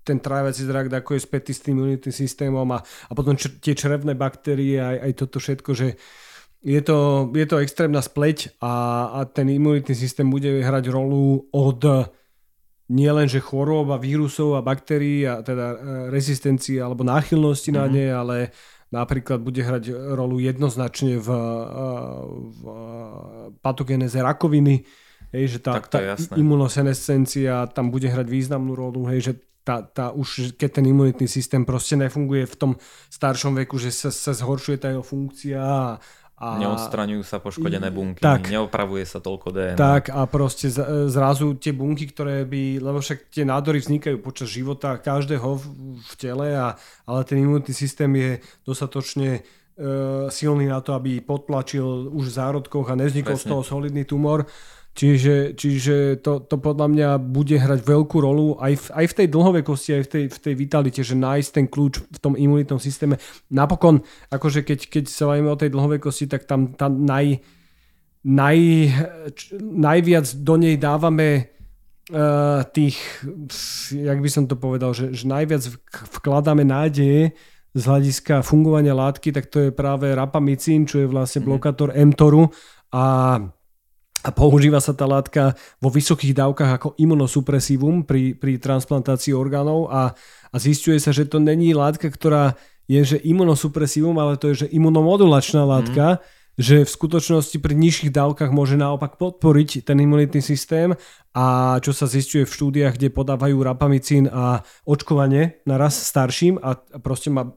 [0.05, 3.73] ten trávací zrak ako je spätý s tým imunitným systémom a, a potom č- tie
[3.75, 5.97] črevné baktérie, aj, aj toto všetko, že
[6.61, 12.09] je to, je to extrémna spleť a, a ten imunitný systém bude hrať rolu od
[12.87, 15.77] nielen že chorôb a vírusov a baktérií a teda e,
[16.07, 17.83] rezistencie alebo náchylnosti mm-hmm.
[17.83, 17.93] na mhm.
[17.93, 18.37] ne, ale
[18.87, 21.29] napríklad bude hrať rolu jednoznačne v,
[22.39, 22.59] v
[23.59, 24.87] patogeneze rakoviny,
[25.35, 29.33] hej, že tá, tá imunosenescencia tam bude hrať významnú rolu, hej, že
[29.67, 32.71] tá, tá už, keď ten imunitný systém proste nefunguje v tom
[33.11, 36.26] staršom veku, že sa, sa zhoršuje tá jeho funkcia a, a...
[36.38, 39.73] Neodstraňujú sa poškodené bunky, tak, neopravuje sa toľko DNA.
[39.73, 40.69] Tak a proste
[41.09, 45.63] zrazu tie bunky, ktoré by, lebo však tie nádory vznikajú počas života každého v,
[45.97, 46.77] v tele, a,
[47.09, 48.31] ale ten imunitný systém je
[48.61, 49.41] dostatočne e,
[50.29, 53.49] silný na to, aby potlačil už v zárodkoch a nevznikol Presne.
[53.49, 54.45] z toho solidný tumor.
[54.97, 59.27] Čiže, čiže to, to podľa mňa bude hrať veľkú rolu aj v, aj v tej
[59.29, 63.21] dlhovekosti, aj v tej, v tej vitalite, že nájsť ten kľúč v tom imunitnom systéme.
[63.53, 64.01] Napokon,
[64.33, 67.45] akože keď, keď sa bavíme o tej dlhovekosti, tak tam tá naj,
[68.25, 68.59] naj,
[69.61, 71.53] najviac do nej dávame
[72.09, 72.97] uh, tých,
[73.93, 75.61] jak by som to povedal, že, že najviac
[76.17, 77.37] vkladáme nádeje
[77.77, 81.47] z hľadiska fungovania látky, tak to je práve rapamycín, čo je vlastne mhm.
[81.53, 82.49] blokátor mTORu
[82.89, 83.05] a
[84.26, 90.18] a používa sa tá látka vo vysokých dávkach ako imunosupresívum pri, pri transplantácii orgánov a,
[90.49, 92.57] a zistuje sa, že to není látka, ktorá
[92.88, 96.20] je že imunosupresívum, ale to je že imunomodulačná látka, mm.
[96.57, 100.95] že v skutočnosti pri nižších dávkach môže naopak podporiť ten imunitný systém
[101.36, 107.30] a čo sa zistuje v štúdiách, kde podávajú rapamicín a očkovanie naraz starším a proste
[107.30, 107.53] má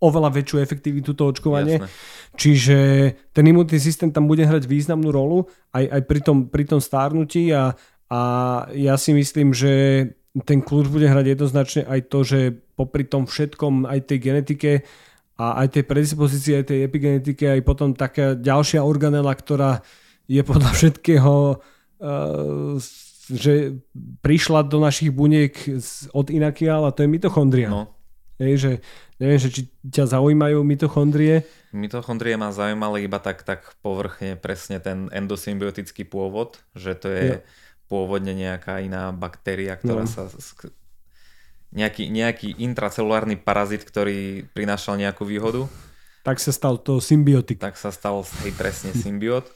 [0.00, 1.76] oveľa väčšiu efektivitu to očkovanie.
[1.76, 1.88] Jasne.
[2.40, 2.78] Čiže
[3.36, 5.44] ten imunitný systém tam bude hrať významnú rolu
[5.76, 7.76] aj, aj pri, tom, pri tom stárnutí a,
[8.08, 8.20] a
[8.72, 9.72] ja si myslím, že
[10.48, 12.38] ten kľúč bude hrať jednoznačne aj to, že
[12.78, 14.72] popri tom všetkom, aj tej genetike
[15.36, 19.84] a aj tej predispozícii, aj tej epigenetike, aj potom taká ďalšia organela, ktorá
[20.30, 22.76] je podľa všetkého uh,
[23.30, 23.78] že
[24.26, 25.54] prišla do našich buniek
[26.10, 27.70] od inakiaľ a to je mitochondria.
[27.70, 27.94] No.
[28.42, 28.72] Hej, že
[29.20, 31.44] neviem, že či ťa zaujímajú mitochondrie.
[31.70, 37.44] Mitochondrie ma zaujímali iba tak, tak povrchne presne ten endosymbiotický pôvod, že to je ja.
[37.86, 40.10] pôvodne nejaká iná baktéria, ktorá no.
[40.10, 40.26] sa
[41.70, 45.70] nejaký, nejaký intracelulárny parazit, ktorý prinášal nejakú výhodu.
[46.26, 47.62] Tak sa stal to symbiotik.
[47.62, 49.46] Tak sa stal hej, presne symbiot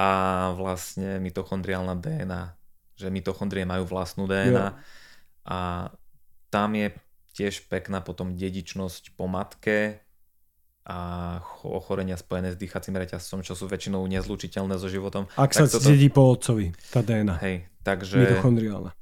[0.00, 0.08] a
[0.56, 2.42] vlastne mitochondriálna DNA,
[2.96, 4.78] že mitochondrie majú vlastnú DNA ja.
[5.44, 5.58] a
[6.48, 6.88] tam je
[7.40, 10.04] tiež pekná potom dedičnosť po matke
[10.84, 10.98] a
[11.64, 15.24] ochorenia spojené s dýchacím reťazcom, čo sú väčšinou nezlučiteľné so životom.
[15.40, 15.88] Ak tak sa toto...
[15.88, 17.36] dedí po otcovi, tá DNA.
[17.40, 18.20] Hej, takže...
[18.20, 18.92] Mitochondriálna.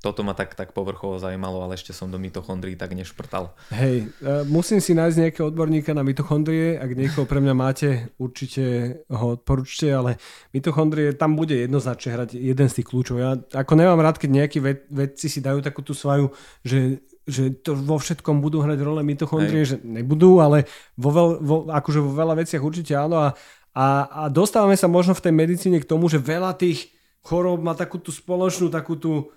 [0.00, 3.52] Toto ma tak, tak povrchovo zaujímalo, ale ešte som do mitochondrií tak nešprtal.
[3.68, 8.96] Hej, uh, musím si nájsť nejakého odborníka na mitochondrie, ak niekoho pre mňa máte, určite
[9.12, 10.16] ho odporúčte, ale
[10.56, 13.16] mitochondrie, tam bude jednoznačne hrať jeden z tých kľúčov.
[13.20, 16.32] Ja ako nemám rád, keď nejakí ved, vedci si dajú takú tú svoju,
[16.64, 19.68] že že to vo všetkom budú hrať role mitochondrie, Hej.
[19.68, 20.64] že nebudú, ale
[20.96, 23.28] vo, veľ, vo, akože vo veľa veciach určite áno a,
[23.76, 26.90] a, a dostávame sa možno v tej medicíne k tomu, že veľa tých
[27.20, 29.28] chorób má takú tú spoločnú, takú tú,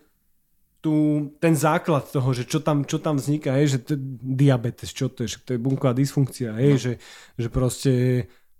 [0.79, 5.11] tú, ten základ toho, že čo tam, čo tam vzniká, hej, že to, diabetes, čo
[5.11, 6.79] to je, že to je bunková dysfunkcia, hej, no.
[6.79, 6.93] že,
[7.39, 7.93] že proste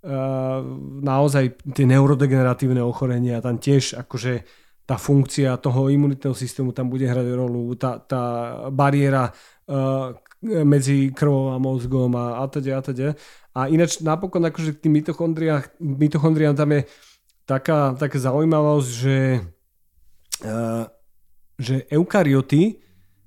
[0.04, 0.60] uh,
[1.04, 7.28] naozaj tie neurodegeneratívne ochorenia tam tiež akože tá funkcia toho imunitného systému tam bude hrať
[7.32, 8.22] rolu, tá, tá
[8.68, 9.32] bariéra
[9.72, 10.12] uh,
[10.44, 13.08] medzi krvou a mozgom a a teda a teda.
[13.56, 15.00] A ináč napokon akože k tým
[15.80, 16.82] mitochondriám tam je
[17.48, 19.20] taká, taká zaujímavosť, že,
[20.44, 20.84] uh,
[21.56, 22.84] že eukaryoty,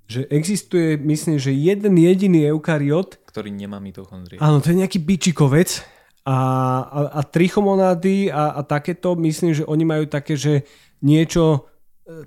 [0.07, 4.41] že existuje, myslím, že jeden jediný eukariot, ktorý nemá mitochondrie.
[4.41, 5.96] Áno, to je nejaký bičikovec
[6.27, 6.39] a,
[6.83, 10.67] a, a trichomonády a, a takéto, myslím, že oni majú také, že
[10.99, 11.71] niečo
[12.03, 12.27] e,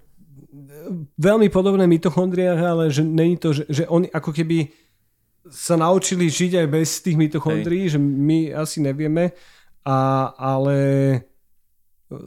[1.20, 4.72] veľmi podobné mitochondriách, ale že není to, že, že oni ako keby
[5.52, 7.98] sa naučili žiť aj bez tých mitochondrií, Hej.
[7.98, 9.36] že my asi nevieme,
[9.84, 10.78] a, ale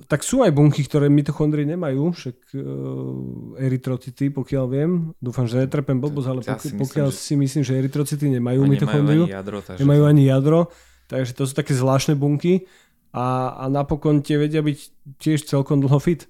[0.06, 2.62] tak sú aj bunky, ktoré mitochondrie nemajú, však uh,
[3.58, 5.10] erytrocity, pokiaľ viem.
[5.18, 7.18] Dúfam, že netrepem blbosť, ale ja pokiaľ, pokiaľ že...
[7.18, 9.26] si myslím, že erytrocity nemajú mitochondriu.
[9.26, 9.56] Nemajú ani jadro.
[9.58, 10.58] Takže nemajú ani jadro,
[11.12, 12.64] takže to sú také zvláštne bunky
[13.12, 14.78] a, a napokon tie vedia byť
[15.20, 16.24] tiež celkom dlho fit.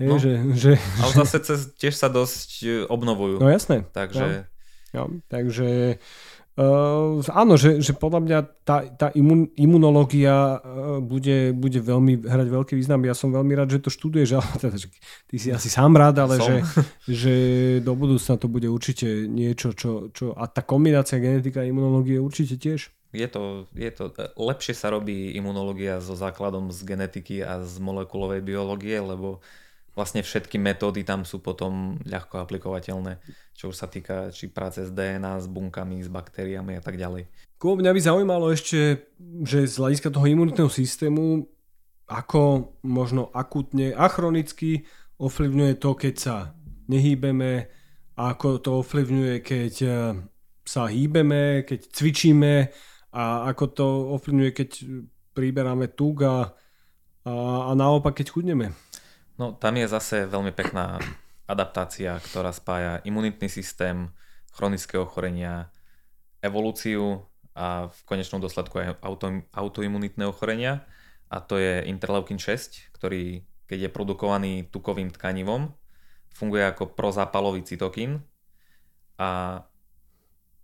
[0.00, 3.38] Je, no, že, že, ale zase tiež sa dosť e, obnovujú.
[3.38, 3.86] No jasné.
[3.94, 4.48] Takže...
[4.90, 6.00] Ja, ja, takže
[6.54, 12.46] Uh, áno, že, že podľa mňa tá, tá imun, imunológia uh, bude, bude veľmi hrať
[12.46, 13.02] veľký význam.
[13.02, 14.86] Ja som veľmi rád, že to študuješ, ale teda, že
[15.26, 16.62] ty si asi sám rád, ale že,
[17.10, 17.34] že
[17.82, 22.54] do budúcna to bude určite niečo, čo, čo a tá kombinácia genetika a imunológie určite
[22.54, 22.86] tiež.
[23.14, 28.42] Je to, je to, lepšie sa robí imunológia so základom z genetiky a z molekulovej
[28.42, 29.38] biológie, lebo
[29.94, 33.22] vlastne všetky metódy tam sú potom ľahko aplikovateľné,
[33.54, 37.30] čo už sa týka či práce s DNA, s bunkami, s baktériami a tak ďalej.
[37.56, 39.06] Kubo, mňa by zaujímalo ešte,
[39.46, 41.46] že z hľadiska toho imunitného systému,
[42.10, 44.84] ako možno akutne a chronicky
[45.16, 46.36] ovplyvňuje to, keď sa
[46.90, 47.70] nehýbeme,
[48.18, 49.96] ako to ovplyvňuje, keď eh,
[50.66, 52.52] sa hýbeme, keď cvičíme
[53.14, 53.86] a ako to
[54.18, 54.70] ovplyvňuje, keď
[55.38, 56.50] priberáme tuk a,
[57.22, 57.32] a,
[57.70, 58.74] a naopak, keď chudneme.
[59.38, 60.98] No tam je zase veľmi pekná
[61.46, 64.10] adaptácia, ktorá spája imunitný systém,
[64.50, 65.70] chronické ochorenia,
[66.42, 67.22] evolúciu
[67.54, 70.82] a v konečnom dôsledku aj auto, autoimunitné ochorenia.
[71.30, 75.72] A to je interleukin 6, ktorý keď je produkovaný tukovým tkanivom,
[76.34, 78.20] funguje ako prozápalový cytokín
[79.16, 79.62] a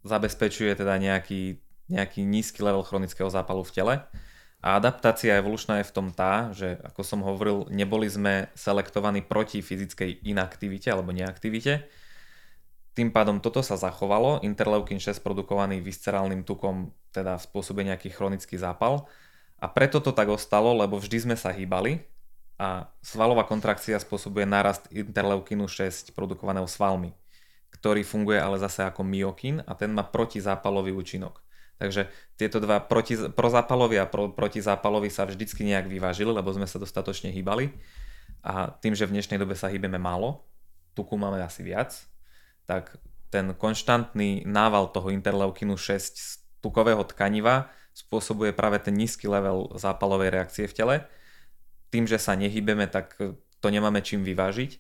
[0.05, 1.61] zabezpečuje teda nejaký,
[1.91, 3.95] nejaký nízky level chronického zápalu v tele
[4.61, 9.65] a adaptácia evolučná je v tom tá, že ako som hovoril, neboli sme selektovaní proti
[9.65, 11.89] fyzickej inaktivite alebo neaktivite.
[12.93, 19.09] Tým pádom toto sa zachovalo, interleukin 6 produkovaný viscerálnym tukom teda spôsobuje nejaký chronický zápal
[19.57, 22.05] a preto to tak ostalo, lebo vždy sme sa hýbali
[22.61, 27.17] a svalová kontrakcia spôsobuje nárast interleukinu 6 produkovaného svalmi,
[27.73, 31.41] ktorý funguje ale zase ako myokín a ten má protizápalový účinok.
[31.81, 36.77] Takže tieto dva proti, prozápaloví a pro, protizápaloví sa vždycky nejak vyvážili, lebo sme sa
[36.77, 37.73] dostatočne hýbali.
[38.45, 40.45] A tým, že v dnešnej dobe sa hýbeme málo,
[40.93, 41.97] tuku máme asi viac,
[42.69, 43.01] tak
[43.33, 50.31] ten konštantný nával toho interleukinu 6 z tukového tkaniva spôsobuje práve ten nízky level zápalovej
[50.37, 50.97] reakcie v tele.
[51.89, 53.17] Tým, že sa nehybeme, tak
[53.61, 54.77] to nemáme čím vyvážiť.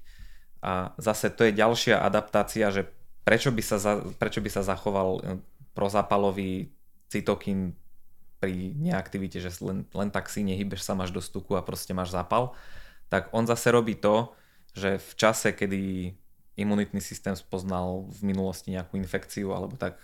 [0.60, 2.84] A zase to je ďalšia adaptácia, že
[3.24, 5.40] prečo by sa, za, prečo by sa zachoval
[5.72, 6.68] prozápalový
[7.10, 7.74] cytokín
[8.40, 12.14] pri neaktivite, že len, len tak si nehybeš sa, máš do stuku a proste máš
[12.14, 12.56] zápal,
[13.12, 14.32] tak on zase robí to,
[14.72, 16.14] že v čase, kedy
[16.56, 19.98] imunitný systém spoznal v minulosti nejakú infekciu alebo tak,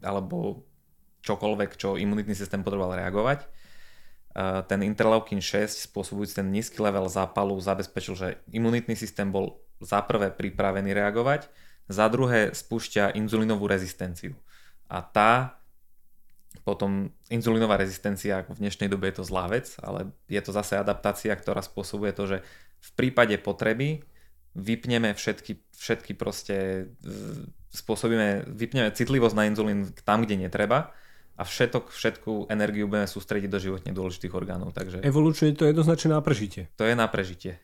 [0.00, 0.64] alebo
[1.26, 3.44] čokoľvek, čo imunitný systém potreboval reagovať,
[4.66, 10.32] ten interleukin 6 spôsobujúci ten nízky level zápalu zabezpečil, že imunitný systém bol za prvé
[10.32, 11.52] pripravený reagovať,
[11.90, 14.32] za druhé spúšťa inzulínovú rezistenciu.
[14.88, 15.60] A tá
[16.60, 21.32] potom inzulínová rezistencia, v dnešnej dobe je to zlá vec, ale je to zase adaptácia,
[21.32, 22.38] ktorá spôsobuje to, že
[22.82, 24.04] v prípade potreby
[24.52, 26.88] vypneme všetky, všetky proste,
[27.72, 30.92] spôsobíme, vypneme citlivosť na inzulín tam, kde netreba
[31.40, 34.76] a všetok, všetku energiu budeme sústrediť do životne dôležitých orgánov.
[34.76, 35.00] Takže...
[35.00, 36.68] Evolučne to je jednoznačne na prežitie.
[36.76, 37.56] To je na prežitie.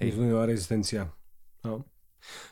[0.00, 0.16] Hej.
[0.16, 1.12] Inzulínová rezistencia.
[1.60, 1.84] No.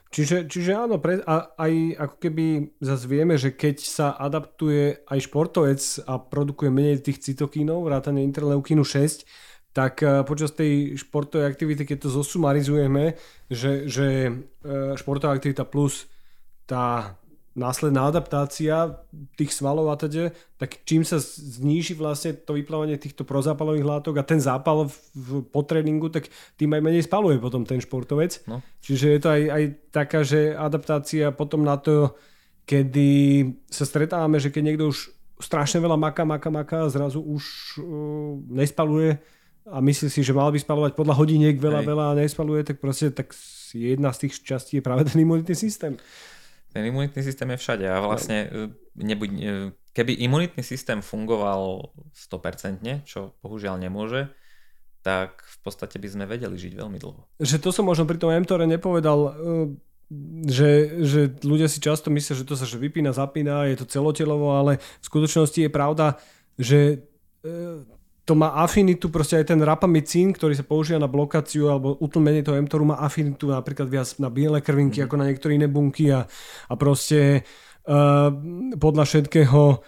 [0.08, 2.46] Čiže, čiže áno, pre, a, aj ako keby
[2.80, 8.88] zase vieme, že keď sa adaptuje aj športovec a produkuje menej tých cytokínov, vrátane interleukínu
[8.88, 9.28] 6,
[9.76, 13.14] tak eh, počas tej športovej aktivity, keď to zosumarizujeme,
[13.52, 16.08] že, že eh, športová aktivita plus
[16.64, 17.16] tá
[17.58, 19.02] následná adaptácia
[19.34, 24.24] tých svalov a teda, tak čím sa zníži vlastne to vyplávanie týchto prozápalových látok a
[24.24, 28.46] ten zápal v, v potréningu, tak tým aj menej spaluje potom ten športovec.
[28.46, 28.62] No.
[28.80, 32.14] Čiže je to aj, aj taká, že adaptácia potom na to,
[32.62, 33.10] kedy
[33.66, 35.10] sa stretávame, že keď niekto už
[35.42, 37.44] strašne veľa maká, maká, maká a zrazu už
[37.82, 39.18] uh, nespaluje
[39.68, 41.88] a myslí si, že mal by spalovať podľa hodiniek veľa, Hej.
[41.88, 43.36] veľa a nespaluje, tak proste tak
[43.76, 46.00] jedna z tých častí je práve ten imunitný systém.
[46.72, 48.48] Ten imunitný systém je všade a vlastne e,
[48.98, 49.38] nebuď, e,
[49.96, 54.28] keby imunitný systém fungoval 100%, čo bohužiaľ nemôže,
[55.00, 57.40] tak v podstate by sme vedeli žiť veľmi dlho.
[57.40, 59.18] Že to som možno pri tom mTORe nepovedal.
[59.20, 59.32] E,
[60.48, 64.56] že, že ľudia si často myslia, že to sa že vypína, zapína, je to celotelovo,
[64.56, 66.16] ale v skutočnosti je pravda,
[66.56, 67.04] že
[68.28, 72.60] to má afinitu, proste aj ten rapamicín, ktorý sa používa na blokáciu alebo utlmenie toho
[72.60, 75.04] mTORu má afinitu napríklad viac na biele krvinky mm.
[75.08, 76.28] ako na niektoré iné bunky a,
[76.68, 77.48] a proste
[77.88, 78.28] uh,
[78.76, 79.80] podľa všetkého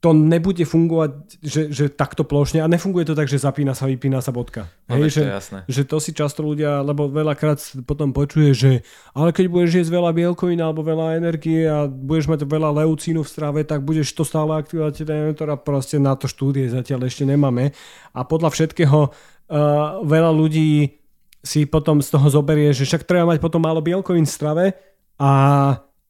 [0.00, 1.12] to nebude fungovať,
[1.44, 4.72] že, že takto plošne a nefunguje to tak, že zapína sa, vypína sa bodka.
[4.88, 5.58] No, Hej, že, to jasné.
[5.68, 8.70] že to si často ľudia, lebo veľakrát potom počuje, že
[9.12, 13.28] ale keď budeš jesť veľa bielkovín alebo veľa energie a budeš mať veľa leucínu v
[13.28, 17.76] strave, tak budeš to stále aktivovať a proste na to štúdie zatiaľ ešte nemáme.
[18.16, 20.96] A podľa všetkého uh, veľa ľudí
[21.44, 24.64] si potom z toho zoberie, že však treba mať potom málo bielkovín v strave
[25.20, 25.32] a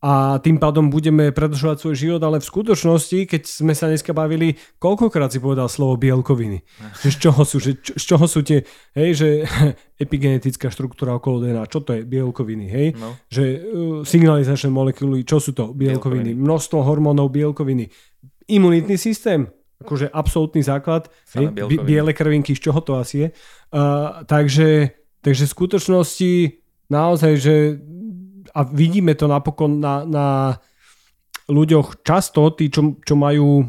[0.00, 4.56] a tým pádom budeme predlžovať svoj život, ale v skutočnosti, keď sme sa dneska bavili,
[4.80, 6.64] koľkokrát si povedal slovo bielkoviny?
[7.04, 8.64] Že z čoho sú, že, z čoho sú tie,
[8.96, 9.28] hej, že
[10.04, 12.86] epigenetická štruktúra okolo DNA, čo to je bielkoviny, hej?
[12.96, 13.12] No.
[13.28, 13.60] Že uh,
[14.00, 16.32] signalizačné molekuly, čo sú to bielkoviny?
[16.32, 16.48] bielkoviny?
[16.48, 17.92] Množstvo hormónov bielkoviny.
[18.48, 19.52] Imunitný systém,
[19.84, 21.52] akože absolútny základ, hej?
[21.84, 23.28] biele krvinky, z čoho to asi je.
[23.68, 26.32] Uh, takže, takže v skutočnosti
[26.88, 27.54] naozaj, že
[28.54, 30.26] a vidíme to napokon na, na
[31.50, 33.64] ľuďoch často, tí, čo, čo majú e,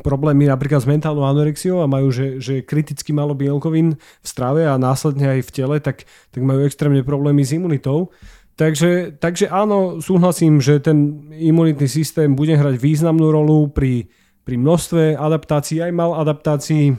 [0.00, 4.78] problémy napríklad s mentálnou anorexiou a majú, že, že kriticky malo bielkovín v strave a
[4.78, 8.14] následne aj v tele, tak, tak majú extrémne problémy s imunitou.
[8.54, 14.06] Takže, takže áno, súhlasím, že ten imunitný systém bude hrať významnú rolu pri,
[14.46, 16.94] pri množstve adaptácií, aj mal adaptácií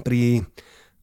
[0.00, 0.48] pri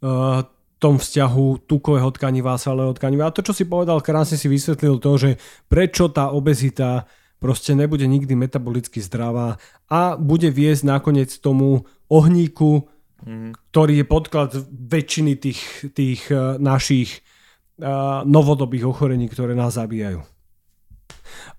[0.01, 0.41] uh,
[0.79, 3.27] tom vzťahu tukového tkaniva a svalého tkaniva.
[3.27, 5.29] A to, čo si povedal, krásne si vysvetlil to, že
[5.67, 7.05] prečo tá obezita
[7.39, 12.87] proste nebude nikdy metabolicky zdravá a bude viesť nakoniec tomu ohníku,
[13.23, 13.55] mm.
[13.71, 15.61] ktorý je podklad väčšiny tých,
[15.95, 17.23] tých uh, našich
[17.79, 20.23] uh, novodobých ochorení, ktoré nás zabíjajú.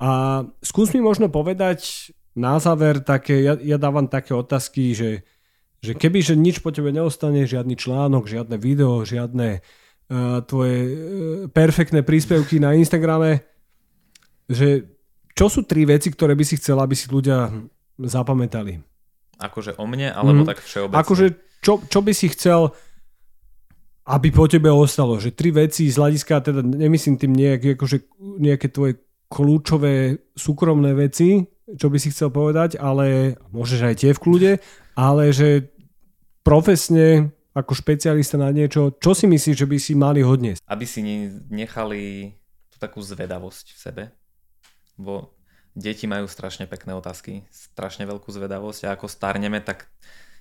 [0.01, 5.09] A skús mi možno povedať na záver také, ja, ja dávam také otázky, že
[5.81, 10.93] že keby, že nič po tebe neostane, žiadny článok, žiadne video, žiadne uh, tvoje uh,
[11.49, 13.45] perfektné príspevky na Instagrame,
[14.45, 14.85] že
[15.33, 17.49] čo sú tri veci, ktoré by si chcel, aby si ľudia
[17.97, 18.85] zapamätali?
[19.41, 20.49] Akože o mne, alebo mm.
[20.53, 21.01] tak všeobecne?
[21.01, 21.27] Akože
[21.65, 22.77] čo, čo by si chcel,
[24.05, 25.17] aby po tebe ostalo?
[25.17, 29.01] Že tri veci z hľadiska, teda nemyslím tým nejaké, akože nejaké tvoje
[29.31, 31.41] kľúčové súkromné veci,
[31.77, 34.53] čo by si chcel povedať, ale môžeš aj tie v kľude,
[34.97, 35.71] ale že
[36.43, 40.55] profesne ako špecialista na niečo, čo si myslíš, že by si mali hodne?
[40.71, 41.03] Aby si
[41.51, 42.33] nechali
[42.71, 44.03] tú takú zvedavosť v sebe,
[44.95, 45.35] bo
[45.75, 49.91] deti majú strašne pekné otázky, strašne veľkú zvedavosť a ako starneme, tak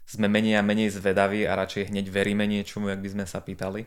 [0.10, 3.86] sme menej a menej zvedaví a radšej hneď veríme niečomu, jak by sme sa pýtali.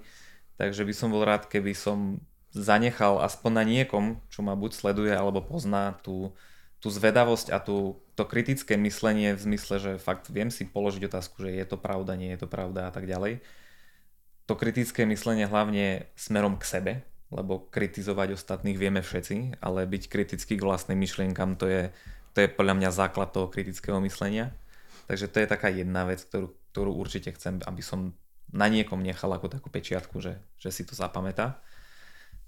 [0.55, 2.23] Takže by som bol rád, keby som
[2.55, 6.31] zanechal aspoň na niekom, čo ma buď sleduje alebo pozná tú,
[6.83, 11.47] tú zvedavosť a tú, to kritické myslenie v zmysle, že fakt viem si položiť otázku,
[11.47, 13.39] že je to pravda, nie je to pravda a tak ďalej.
[14.51, 16.93] To kritické myslenie hlavne smerom k sebe,
[17.31, 21.95] lebo kritizovať ostatných vieme všetci, ale byť kritický k vlastným myšlienkam to je,
[22.35, 24.51] to je podľa mňa základ toho kritického myslenia.
[25.07, 28.11] Takže to je taká jedna vec, ktorú, ktorú určite chcem, aby som
[28.51, 31.63] na niekom nechal ako takú pečiatku, že, že si to zapamätá.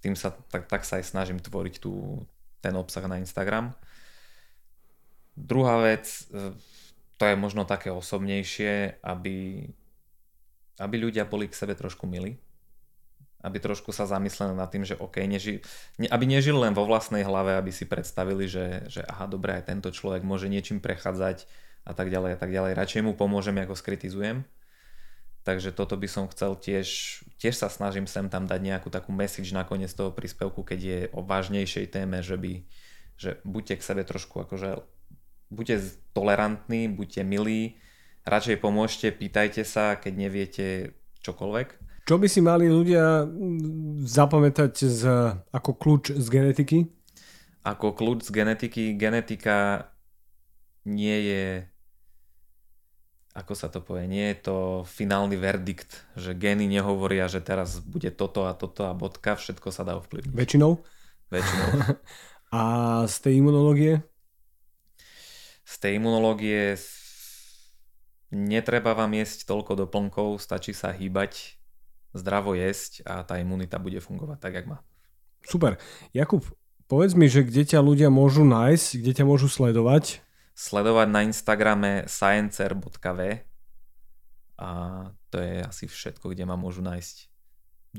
[0.03, 2.27] Tým sa, tak, tak sa aj snažím tvoriť tú,
[2.61, 3.73] ten obsah na Instagram.
[5.35, 6.55] Druhá vec, e,
[7.19, 9.67] to je možno také osobnejšie, aby,
[10.79, 12.39] aby ľudia boli k sebe trošku milí.
[13.45, 15.61] Aby trošku sa zamysleli nad tým, že OK, neži,
[16.01, 19.69] ne, aby nežili len vo vlastnej hlave, aby si predstavili, že, že aha, dobre, aj
[19.69, 21.45] tento človek môže niečím prechádzať
[21.85, 22.73] a tak ďalej a tak ďalej.
[22.73, 24.49] Radšej mu pomôžem, ako skritizujem.
[25.45, 29.53] Takže toto by som chcel tiež, tiež sa snažím sem tam dať nejakú takú message
[29.53, 32.65] nakoniec toho príspevku, keď je o vážnejšej téme, že by,
[33.21, 34.94] že buďte k sebe trošku akože
[35.55, 35.77] buďte
[36.13, 37.79] tolerantní, buďte milí,
[38.27, 40.67] radšej pomôžte, pýtajte sa, keď neviete
[41.23, 41.69] čokoľvek.
[42.05, 43.25] Čo by si mali ľudia
[44.05, 45.03] zapamätať z,
[45.49, 46.79] ako kľúč z genetiky?
[47.65, 49.89] Ako kľúč z genetiky, genetika
[50.85, 51.45] nie je
[53.35, 58.15] ako sa to povie, nie je to finálny verdikt, že gény nehovoria, že teraz bude
[58.15, 60.31] toto a toto a bodka, všetko sa dá ovplyvniť.
[60.31, 60.79] Väčšinou?
[61.35, 61.99] Väčšinou.
[62.55, 62.63] a
[63.11, 64.07] z tej imunológie?
[65.65, 66.77] Z tej imunológie
[68.35, 71.57] netreba vám jesť toľko doplnkov, stačí sa hýbať,
[72.15, 74.79] zdravo jesť a tá imunita bude fungovať tak, jak má.
[75.45, 75.77] Super.
[76.13, 76.45] Jakub,
[76.87, 80.21] povedz mi, že kde ťa ľudia môžu nájsť, kde ťa môžu sledovať?
[80.55, 83.21] Sledovať na Instagrame sciencer.v
[84.55, 84.71] a
[85.35, 87.17] to je asi všetko, kde ma môžu nájsť.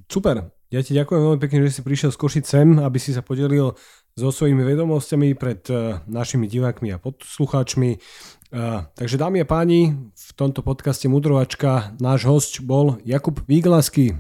[0.08, 0.52] Super.
[0.72, 3.76] Ja ti ďakujem veľmi pekne, že si prišiel z Košic sem, aby si sa podelil
[4.16, 8.00] so svojimi vedomosťami pred uh, našimi divákmi a poslucháčmi.
[8.48, 14.16] Uh, takže dámy a páni, v tomto podcaste Mudrovačka náš host bol Jakub Výglasky.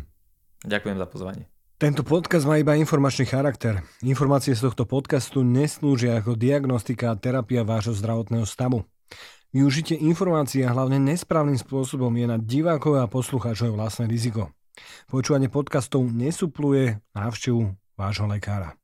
[0.68, 1.43] Ďakujem za pozvanie.
[1.80, 3.88] Tento podcast má iba informačný charakter.
[4.04, 8.84] Informácie z tohto podcastu neslúžia ako diagnostika a terapia vášho zdravotného stavu.
[9.56, 14.52] Využitie informácií a hlavne nesprávnym spôsobom je na divákov a poslucháčov vlastné riziko.
[15.08, 18.76] Počúvanie podcastov nesupluje návštevu vášho lekára.